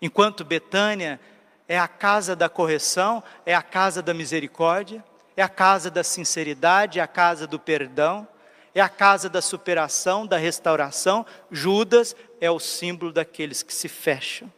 Enquanto 0.00 0.44
Betânia 0.44 1.20
é 1.68 1.78
a 1.78 1.88
casa 1.88 2.34
da 2.34 2.48
correção, 2.48 3.22
é 3.44 3.54
a 3.54 3.62
casa 3.62 4.02
da 4.02 4.14
misericórdia, 4.14 5.04
é 5.36 5.42
a 5.42 5.48
casa 5.48 5.90
da 5.90 6.02
sinceridade, 6.02 6.98
é 6.98 7.02
a 7.02 7.06
casa 7.06 7.46
do 7.46 7.58
perdão, 7.58 8.26
é 8.74 8.80
a 8.80 8.88
casa 8.88 9.28
da 9.28 9.42
superação, 9.42 10.26
da 10.26 10.36
restauração. 10.36 11.26
Judas 11.50 12.14
é 12.40 12.50
o 12.50 12.58
símbolo 12.58 13.12
daqueles 13.12 13.62
que 13.62 13.74
se 13.74 13.88
fecham, 13.88 14.52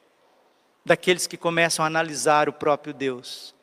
daqueles 0.84 1.26
que 1.26 1.36
começam 1.36 1.84
a 1.84 1.88
analisar 1.88 2.48
o 2.48 2.52
próprio 2.52 2.94
Deus. 2.94 3.54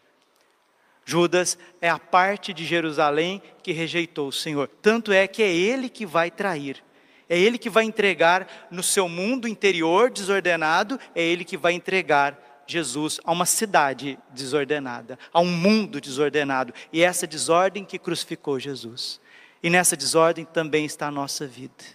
Judas 1.09 1.57
é 1.81 1.89
a 1.89 1.97
parte 1.97 2.53
de 2.53 2.63
Jerusalém 2.63 3.41
que 3.63 3.71
rejeitou 3.71 4.27
o 4.27 4.31
Senhor. 4.31 4.69
Tanto 4.79 5.11
é 5.11 5.25
que 5.27 5.41
é 5.41 5.51
ele 5.51 5.89
que 5.89 6.05
vai 6.05 6.29
trair. 6.29 6.83
É 7.27 7.35
ele 7.35 7.57
que 7.57 7.67
vai 7.67 7.83
entregar 7.83 8.67
no 8.69 8.83
seu 8.83 9.09
mundo 9.09 9.47
interior 9.47 10.11
desordenado, 10.11 10.99
é 11.15 11.23
ele 11.23 11.43
que 11.43 11.57
vai 11.57 11.73
entregar 11.73 12.63
Jesus 12.67 13.19
a 13.23 13.31
uma 13.31 13.47
cidade 13.47 14.19
desordenada, 14.29 15.17
a 15.33 15.39
um 15.39 15.51
mundo 15.51 15.99
desordenado. 15.99 16.75
E 16.93 17.01
é 17.01 17.05
essa 17.05 17.25
desordem 17.25 17.83
que 17.83 17.97
crucificou 17.97 18.59
Jesus. 18.59 19.19
E 19.63 19.69
nessa 19.69 19.97
desordem 19.97 20.45
também 20.45 20.85
está 20.85 21.07
a 21.07 21.11
nossa 21.11 21.47
vida. 21.47 21.85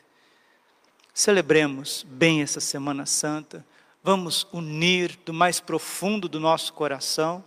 Celebremos 1.13 2.05
bem 2.09 2.43
essa 2.43 2.59
Semana 2.59 3.07
Santa. 3.07 3.65
Vamos 4.03 4.45
unir 4.53 5.17
do 5.25 5.33
mais 5.33 5.61
profundo 5.61 6.29
do 6.29 6.41
nosso 6.41 6.73
coração 6.73 7.45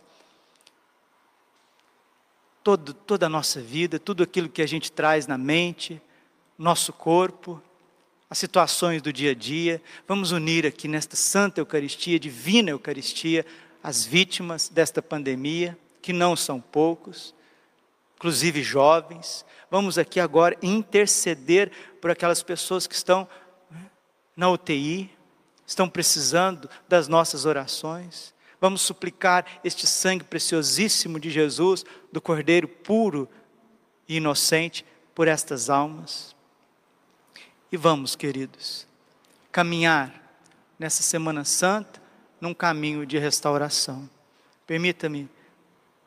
todo, 2.67 2.93
toda 2.93 3.27
a 3.27 3.29
nossa 3.29 3.61
vida, 3.61 3.97
tudo 3.97 4.23
aquilo 4.23 4.49
que 4.49 4.61
a 4.61 4.67
gente 4.67 4.91
traz 4.91 5.25
na 5.25 5.37
mente, 5.37 6.01
nosso 6.57 6.91
corpo, 6.91 7.63
as 8.29 8.37
situações 8.37 9.01
do 9.01 9.13
dia 9.13 9.31
a 9.31 9.33
dia. 9.33 9.81
Vamos 10.05 10.33
unir 10.33 10.65
aqui 10.65 10.85
nesta 10.85 11.15
Santa 11.15 11.61
Eucaristia, 11.61 12.19
Divina 12.19 12.69
Eucaristia, 12.71 13.45
as 13.81 14.03
vítimas 14.03 14.67
desta 14.67 15.01
pandemia, 15.01 15.77
que 16.01 16.11
não 16.11 16.35
são 16.35 16.59
poucos, 16.59 17.33
inclusive 18.17 18.61
jovens. 18.61 19.45
Vamos 19.71 19.97
aqui 19.97 20.19
agora 20.19 20.57
interceder 20.61 21.71
por 22.01 22.11
aquelas 22.11 22.43
pessoas 22.43 22.85
que 22.85 22.95
estão 22.95 23.29
né, 23.71 23.85
na 24.35 24.49
UTI, 24.49 25.09
estão 25.65 25.87
precisando 25.87 26.69
das 26.85 27.07
nossas 27.07 27.45
orações. 27.45 28.35
Vamos 28.59 28.81
suplicar 28.81 29.45
este 29.63 29.85
sangue 29.85 30.23
preciosíssimo 30.23 31.19
de 31.19 31.29
Jesus, 31.29 31.85
do 32.17 32.21
Cordeiro 32.21 32.67
puro 32.67 33.29
e 34.09 34.17
inocente, 34.17 34.83
por 35.13 35.27
estas 35.27 35.69
almas. 35.69 36.35
E 37.71 37.77
vamos, 37.77 38.15
queridos, 38.15 38.87
caminhar 39.51 40.11
nessa 40.79 41.03
Semana 41.03 41.45
Santa 41.45 42.01
num 42.41 42.55
caminho 42.55 43.05
de 43.05 43.19
restauração. 43.19 44.09
Permita-me, 44.65 45.29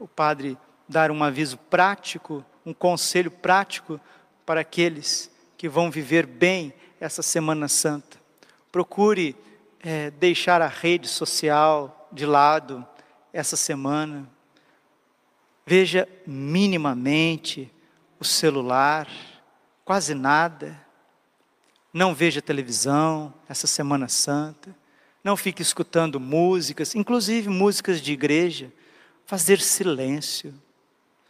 o 0.01 0.09
Padre, 0.09 0.59
dar 0.88 1.12
um 1.12 1.23
aviso 1.23 1.57
prático, 1.57 2.44
um 2.66 2.75
conselho 2.75 3.31
prático 3.31 4.01
para 4.44 4.62
aqueles 4.62 5.31
que 5.57 5.68
vão 5.68 5.92
viver 5.92 6.27
bem 6.27 6.75
essa 6.99 7.23
Semana 7.23 7.68
Santa. 7.68 8.18
Procure 8.73 9.37
é, 9.79 10.11
deixar 10.11 10.61
a 10.61 10.66
rede 10.66 11.07
social 11.07 12.09
de 12.11 12.27
lado 12.27 12.85
essa 13.33 13.57
semana. 13.57 14.29
Veja 15.70 16.09
minimamente 16.26 17.72
o 18.18 18.24
celular, 18.24 19.09
quase 19.85 20.14
nada 20.14 20.76
não 21.92 22.12
veja 22.12 22.42
televisão 22.42 23.33
essa 23.48 23.68
Semana 23.68 24.09
Santa. 24.09 24.74
Não 25.22 25.37
fique 25.37 25.62
escutando 25.62 26.18
músicas, 26.18 26.96
inclusive 26.96 27.48
músicas 27.48 28.00
de 28.00 28.12
igreja. 28.12 28.72
Fazer 29.26 29.61
silêncio. 29.61 30.52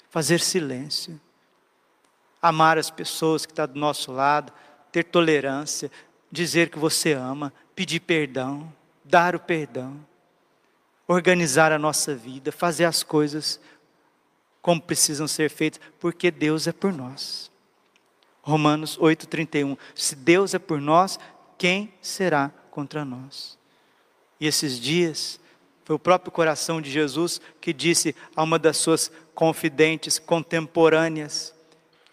Fazer 0.08 0.40
silêncio. 0.40 1.20
Amar 2.40 2.78
as 2.78 2.90
pessoas 2.90 3.44
que 3.44 3.52
estão 3.52 3.66
do 3.66 3.78
nosso 3.78 4.10
lado. 4.10 4.52
Ter 4.90 5.04
tolerância. 5.04 5.90
Dizer 6.32 6.70
que 6.70 6.78
você 6.78 7.12
ama. 7.12 7.52
Pedir 7.74 8.00
perdão. 8.00 8.72
Dar 9.04 9.34
o 9.34 9.40
perdão. 9.40 10.00
Organizar 11.06 11.72
a 11.72 11.78
nossa 11.78 12.14
vida. 12.14 12.50
Fazer 12.50 12.86
as 12.86 13.02
coisas 13.02 13.60
como 14.62 14.80
precisam 14.80 15.26
ser 15.26 15.50
feitas. 15.50 15.80
Porque 15.98 16.30
Deus 16.30 16.66
é 16.66 16.72
por 16.72 16.92
nós. 16.92 17.50
Romanos 18.42 18.98
8,31. 18.98 19.76
Se 19.94 20.16
Deus 20.16 20.54
é 20.54 20.58
por 20.58 20.80
nós, 20.80 21.18
quem 21.58 21.92
será 22.00 22.50
contra 22.70 23.04
nós? 23.04 23.58
E 24.40 24.46
esses 24.46 24.80
dias, 24.80 25.38
foi 25.84 25.96
o 25.96 25.98
próprio 25.98 26.30
coração 26.30 26.80
de 26.80 26.90
Jesus 26.90 27.40
que 27.60 27.72
disse 27.72 28.14
a 28.36 28.42
uma 28.42 28.58
das 28.58 28.76
suas 28.76 29.10
confidentes 29.34 30.18
contemporâneas 30.18 31.54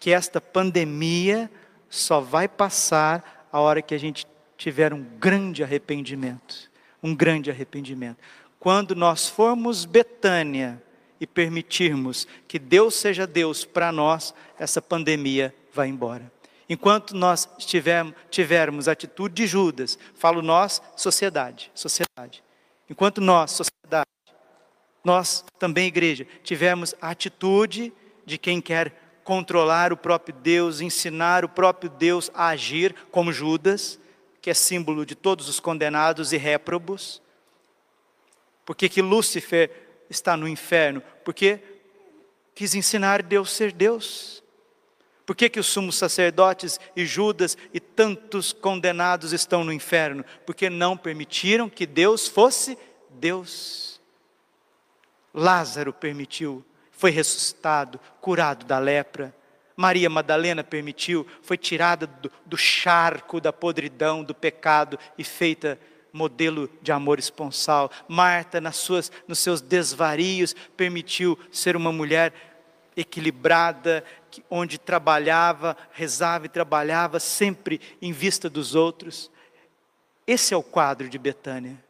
que 0.00 0.10
esta 0.10 0.40
pandemia 0.40 1.50
só 1.88 2.20
vai 2.20 2.48
passar 2.48 3.48
a 3.52 3.60
hora 3.60 3.80
que 3.80 3.94
a 3.94 3.98
gente 3.98 4.26
tiver 4.56 4.92
um 4.92 5.02
grande 5.02 5.62
arrependimento. 5.62 6.70
Um 7.02 7.14
grande 7.14 7.50
arrependimento. 7.50 8.18
Quando 8.58 8.94
nós 8.94 9.28
formos 9.28 9.84
Betânia 9.84 10.82
e 11.20 11.26
permitirmos 11.26 12.26
que 12.46 12.58
Deus 12.58 12.94
seja 12.94 13.26
Deus 13.26 13.64
para 13.64 13.90
nós, 13.90 14.34
essa 14.58 14.80
pandemia 14.80 15.54
vai 15.72 15.88
embora. 15.88 16.30
Enquanto 16.68 17.16
nós 17.16 17.48
tivermos, 17.58 18.14
tivermos 18.30 18.88
atitude 18.88 19.34
de 19.34 19.46
Judas, 19.46 19.98
falo 20.14 20.42
nós, 20.42 20.82
sociedade, 20.96 21.70
sociedade. 21.74 22.44
Enquanto 22.90 23.20
nós, 23.20 23.52
sociedade, 23.52 24.08
nós 25.02 25.44
também 25.58 25.86
igreja, 25.86 26.26
tivermos 26.42 26.94
a 27.00 27.10
atitude 27.10 27.92
de 28.26 28.36
quem 28.36 28.60
quer 28.60 29.20
controlar 29.24 29.92
o 29.92 29.96
próprio 29.96 30.34
Deus, 30.34 30.80
ensinar 30.80 31.44
o 31.44 31.48
próprio 31.48 31.90
Deus 31.90 32.30
a 32.34 32.48
agir 32.48 32.94
como 33.10 33.32
Judas, 33.32 33.98
que 34.40 34.50
é 34.50 34.54
símbolo 34.54 35.04
de 35.04 35.14
todos 35.14 35.48
os 35.48 35.58
condenados 35.58 36.32
e 36.32 36.36
réprobos. 36.36 37.22
Por 38.64 38.76
que 38.76 38.88
que 38.88 39.00
Lúcifer 39.00 39.87
está 40.08 40.36
no 40.36 40.48
inferno? 40.48 41.02
Porque 41.24 41.60
quis 42.54 42.74
ensinar 42.74 43.22
Deus 43.22 43.50
ser 43.50 43.72
Deus. 43.72 44.42
Por 45.24 45.36
que, 45.36 45.50
que 45.50 45.60
os 45.60 45.66
sumos 45.66 45.96
sacerdotes 45.96 46.80
e 46.96 47.04
Judas 47.04 47.56
e 47.74 47.78
tantos 47.78 48.52
condenados 48.52 49.32
estão 49.32 49.62
no 49.62 49.72
inferno? 49.72 50.24
Porque 50.46 50.70
não 50.70 50.96
permitiram 50.96 51.68
que 51.68 51.84
Deus 51.84 52.26
fosse 52.26 52.78
Deus. 53.10 54.00
Lázaro 55.34 55.92
permitiu, 55.92 56.64
foi 56.90 57.10
ressuscitado, 57.10 58.00
curado 58.20 58.64
da 58.64 58.78
lepra. 58.78 59.34
Maria 59.76 60.10
Madalena 60.10 60.64
permitiu, 60.64 61.26
foi 61.42 61.56
tirada 61.56 62.06
do, 62.06 62.32
do 62.44 62.56
charco 62.56 63.40
da 63.40 63.52
podridão, 63.52 64.24
do 64.24 64.34
pecado 64.34 64.98
e 65.16 65.22
feita 65.22 65.78
modelo 66.12 66.68
de 66.82 66.92
amor 66.92 67.18
esponsal. 67.18 67.90
Marta, 68.08 68.60
nas 68.60 68.76
suas, 68.76 69.10
nos 69.26 69.38
seus 69.38 69.60
desvarios, 69.60 70.54
permitiu 70.76 71.38
ser 71.50 71.76
uma 71.76 71.92
mulher 71.92 72.32
equilibrada, 72.96 74.04
onde 74.50 74.78
trabalhava, 74.78 75.76
rezava 75.92 76.46
e 76.46 76.48
trabalhava 76.48 77.20
sempre 77.20 77.80
em 78.02 78.12
vista 78.12 78.50
dos 78.50 78.74
outros. 78.74 79.30
Esse 80.26 80.52
é 80.52 80.56
o 80.56 80.62
quadro 80.62 81.08
de 81.08 81.16
Betânia. 81.16 81.82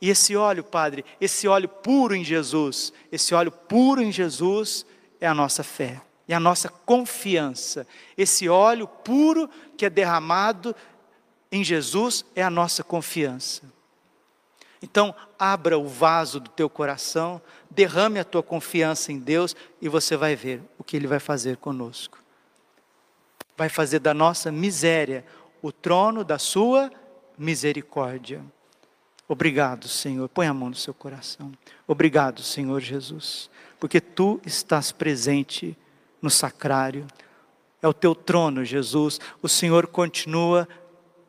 E 0.00 0.10
esse 0.10 0.34
óleo, 0.34 0.64
Padre, 0.64 1.04
esse 1.20 1.46
óleo 1.46 1.68
puro 1.68 2.12
em 2.16 2.24
Jesus, 2.24 2.92
esse 3.12 3.32
óleo 3.34 3.52
puro 3.52 4.02
em 4.02 4.10
Jesus 4.10 4.84
é 5.20 5.28
a 5.28 5.34
nossa 5.34 5.62
fé, 5.62 6.02
é 6.26 6.34
a 6.34 6.40
nossa 6.40 6.68
confiança. 6.68 7.86
Esse 8.18 8.48
óleo 8.48 8.88
puro 8.88 9.48
que 9.76 9.86
é 9.86 9.90
derramado 9.90 10.74
em 11.52 11.62
Jesus 11.62 12.24
é 12.34 12.42
a 12.42 12.48
nossa 12.48 12.82
confiança. 12.82 13.62
Então, 14.82 15.14
abra 15.38 15.78
o 15.78 15.86
vaso 15.86 16.40
do 16.40 16.50
teu 16.50 16.68
coração, 16.68 17.40
derrame 17.70 18.18
a 18.18 18.24
tua 18.24 18.42
confiança 18.42 19.12
em 19.12 19.18
Deus 19.18 19.54
e 19.80 19.88
você 19.88 20.16
vai 20.16 20.34
ver 20.34 20.62
o 20.78 20.82
que 20.82 20.96
Ele 20.96 21.06
vai 21.06 21.20
fazer 21.20 21.58
conosco. 21.58 22.18
Vai 23.56 23.68
fazer 23.68 24.00
da 24.00 24.14
nossa 24.14 24.50
miséria 24.50 25.24
o 25.60 25.70
trono 25.70 26.24
da 26.24 26.38
Sua 26.38 26.90
misericórdia. 27.38 28.42
Obrigado, 29.28 29.86
Senhor. 29.86 30.28
Põe 30.28 30.46
a 30.46 30.54
mão 30.54 30.70
no 30.70 30.74
seu 30.74 30.92
coração. 30.92 31.52
Obrigado, 31.86 32.42
Senhor 32.42 32.80
Jesus, 32.80 33.48
porque 33.78 34.00
Tu 34.00 34.40
estás 34.44 34.90
presente 34.90 35.76
no 36.20 36.28
sacrário. 36.30 37.06
É 37.80 37.86
o 37.86 37.94
Teu 37.94 38.14
trono, 38.14 38.64
Jesus. 38.64 39.20
O 39.40 39.48
Senhor 39.48 39.86
continua 39.86 40.68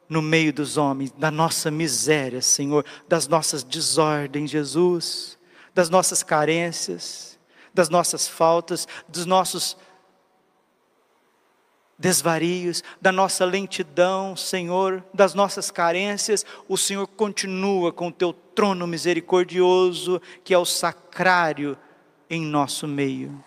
no 0.07 0.21
meio 0.21 0.53
dos 0.53 0.77
homens, 0.77 1.11
da 1.11 1.31
nossa 1.31 1.71
miséria, 1.71 2.41
Senhor, 2.41 2.85
das 3.07 3.27
nossas 3.27 3.63
desordens, 3.63 4.51
Jesus, 4.51 5.37
das 5.73 5.89
nossas 5.89 6.21
carências, 6.21 7.39
das 7.73 7.89
nossas 7.89 8.27
faltas, 8.27 8.87
dos 9.07 9.25
nossos 9.25 9.77
desvarios, 11.97 12.83
da 13.01 13.11
nossa 13.11 13.45
lentidão, 13.45 14.35
Senhor, 14.35 15.03
das 15.13 15.33
nossas 15.33 15.71
carências, 15.71 16.45
o 16.67 16.77
Senhor 16.77 17.07
continua 17.07 17.93
com 17.93 18.07
o 18.07 18.11
teu 18.11 18.33
trono 18.33 18.85
misericordioso, 18.85 20.21
que 20.43 20.53
é 20.53 20.57
o 20.57 20.65
sacrário 20.65 21.77
em 22.29 22.41
nosso 22.41 22.87
meio. 22.87 23.43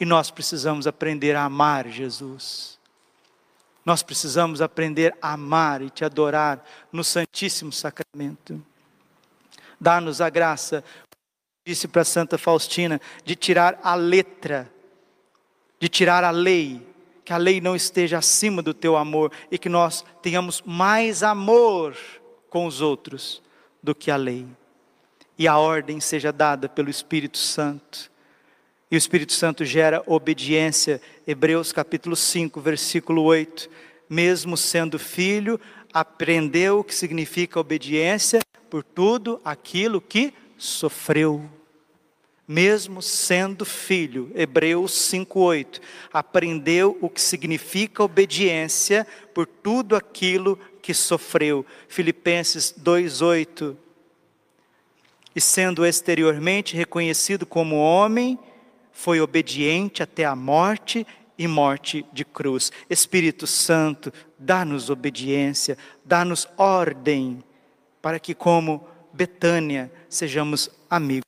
E 0.00 0.04
nós 0.04 0.30
precisamos 0.30 0.86
aprender 0.86 1.36
a 1.36 1.44
amar 1.44 1.88
Jesus 1.88 2.75
nós 3.86 4.02
precisamos 4.02 4.60
aprender 4.60 5.16
a 5.22 5.34
amar 5.34 5.80
e 5.80 5.88
te 5.88 6.04
adorar 6.04 6.62
no 6.90 7.04
Santíssimo 7.04 7.70
Sacramento. 7.70 8.60
Dá-nos 9.80 10.20
a 10.20 10.28
graça, 10.28 10.82
disse 11.64 11.86
para 11.86 12.02
Santa 12.02 12.36
Faustina, 12.36 13.00
de 13.24 13.36
tirar 13.36 13.78
a 13.84 13.94
letra, 13.94 14.68
de 15.78 15.88
tirar 15.88 16.24
a 16.24 16.32
lei, 16.32 16.84
que 17.24 17.32
a 17.32 17.36
lei 17.36 17.60
não 17.60 17.76
esteja 17.76 18.18
acima 18.18 18.60
do 18.60 18.74
teu 18.74 18.96
amor 18.96 19.30
e 19.52 19.56
que 19.56 19.68
nós 19.68 20.04
tenhamos 20.20 20.60
mais 20.66 21.22
amor 21.22 21.96
com 22.50 22.66
os 22.66 22.80
outros 22.80 23.40
do 23.80 23.94
que 23.94 24.10
a 24.10 24.16
lei. 24.16 24.48
E 25.38 25.46
a 25.46 25.58
ordem 25.58 26.00
seja 26.00 26.32
dada 26.32 26.68
pelo 26.68 26.90
Espírito 26.90 27.38
Santo. 27.38 28.10
E 28.88 28.94
o 28.94 28.98
Espírito 28.98 29.32
Santo 29.32 29.64
gera 29.64 30.00
obediência. 30.06 31.00
Hebreus 31.26 31.72
capítulo 31.72 32.14
5, 32.14 32.60
versículo 32.60 33.24
8. 33.24 33.68
Mesmo 34.08 34.56
sendo 34.56 34.96
filho, 34.96 35.60
aprendeu 35.92 36.78
o 36.78 36.84
que 36.84 36.94
significa 36.94 37.58
obediência 37.58 38.40
por 38.70 38.84
tudo 38.84 39.40
aquilo 39.44 40.00
que 40.00 40.32
sofreu. 40.56 41.50
Mesmo 42.46 43.02
sendo 43.02 43.64
filho, 43.64 44.30
Hebreus 44.32 44.92
5:8, 44.92 45.80
aprendeu 46.12 46.96
o 47.00 47.10
que 47.10 47.20
significa 47.20 48.04
obediência 48.04 49.04
por 49.34 49.48
tudo 49.48 49.96
aquilo 49.96 50.56
que 50.80 50.94
sofreu. 50.94 51.66
Filipenses 51.88 52.70
2:8. 52.70 53.76
E 55.34 55.40
sendo 55.40 55.84
exteriormente 55.84 56.76
reconhecido 56.76 57.44
como 57.44 57.74
homem, 57.74 58.38
foi 58.96 59.20
obediente 59.20 60.02
até 60.02 60.24
a 60.24 60.34
morte 60.34 61.06
e 61.36 61.46
morte 61.46 62.04
de 62.14 62.24
cruz. 62.24 62.72
Espírito 62.88 63.46
Santo, 63.46 64.10
dá-nos 64.38 64.88
obediência, 64.88 65.76
dá-nos 66.02 66.48
ordem, 66.56 67.44
para 68.00 68.18
que, 68.18 68.34
como 68.34 68.88
Betânia, 69.12 69.92
sejamos 70.08 70.70
amigos. 70.88 71.26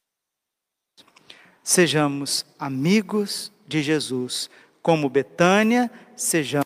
Sejamos 1.62 2.46
amigos 2.59 3.52
de 3.66 3.83
Jesus. 3.83 4.48
Como 4.81 5.11
Betânia, 5.11 5.90
sejamos 6.16 6.64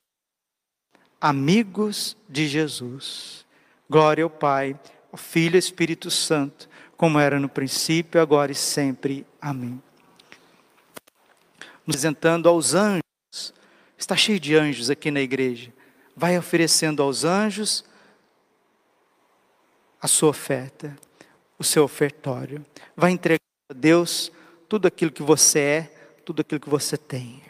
amigos 1.21 2.17
de 2.29 2.47
Jesus. 2.47 3.45
Glória 3.91 4.23
ao 4.23 4.31
Pai, 4.31 4.79
ao 5.11 5.19
Filho 5.19 5.57
e 5.57 5.59
Espírito 5.59 6.12
Santo, 6.12 6.69
como 6.97 7.19
era 7.19 7.41
no 7.41 7.49
princípio, 7.49 8.23
agora 8.23 8.53
e 8.53 8.55
sempre. 8.55 9.27
Amém 9.41 9.83
apresentando 11.83 12.49
aos 12.49 12.75
anjos. 12.75 13.03
Está 13.99 14.16
cheio 14.16 14.40
de 14.40 14.57
anjos 14.57 14.90
aqui 14.90 15.11
na 15.11 15.21
igreja. 15.21 15.73
Vai 16.16 16.38
oferecendo 16.38 17.03
aos 17.03 17.25
anjos 17.25 17.85
a 20.01 20.09
sua 20.09 20.31
oferta, 20.31 20.97
o 21.59 21.64
seu 21.64 21.85
ofertório. 21.85 22.64
Vai 22.97 23.12
entregar 23.12 23.40
a 23.71 23.75
Deus 23.75 24.33
tudo 24.68 24.87
aquilo 24.87 25.12
que 25.12 25.23
você 25.23 25.59
é, 25.59 25.83
tudo 26.25 26.40
aquilo 26.40 26.61
que 26.61 26.68
você 26.68 26.97
tem. 26.97 27.41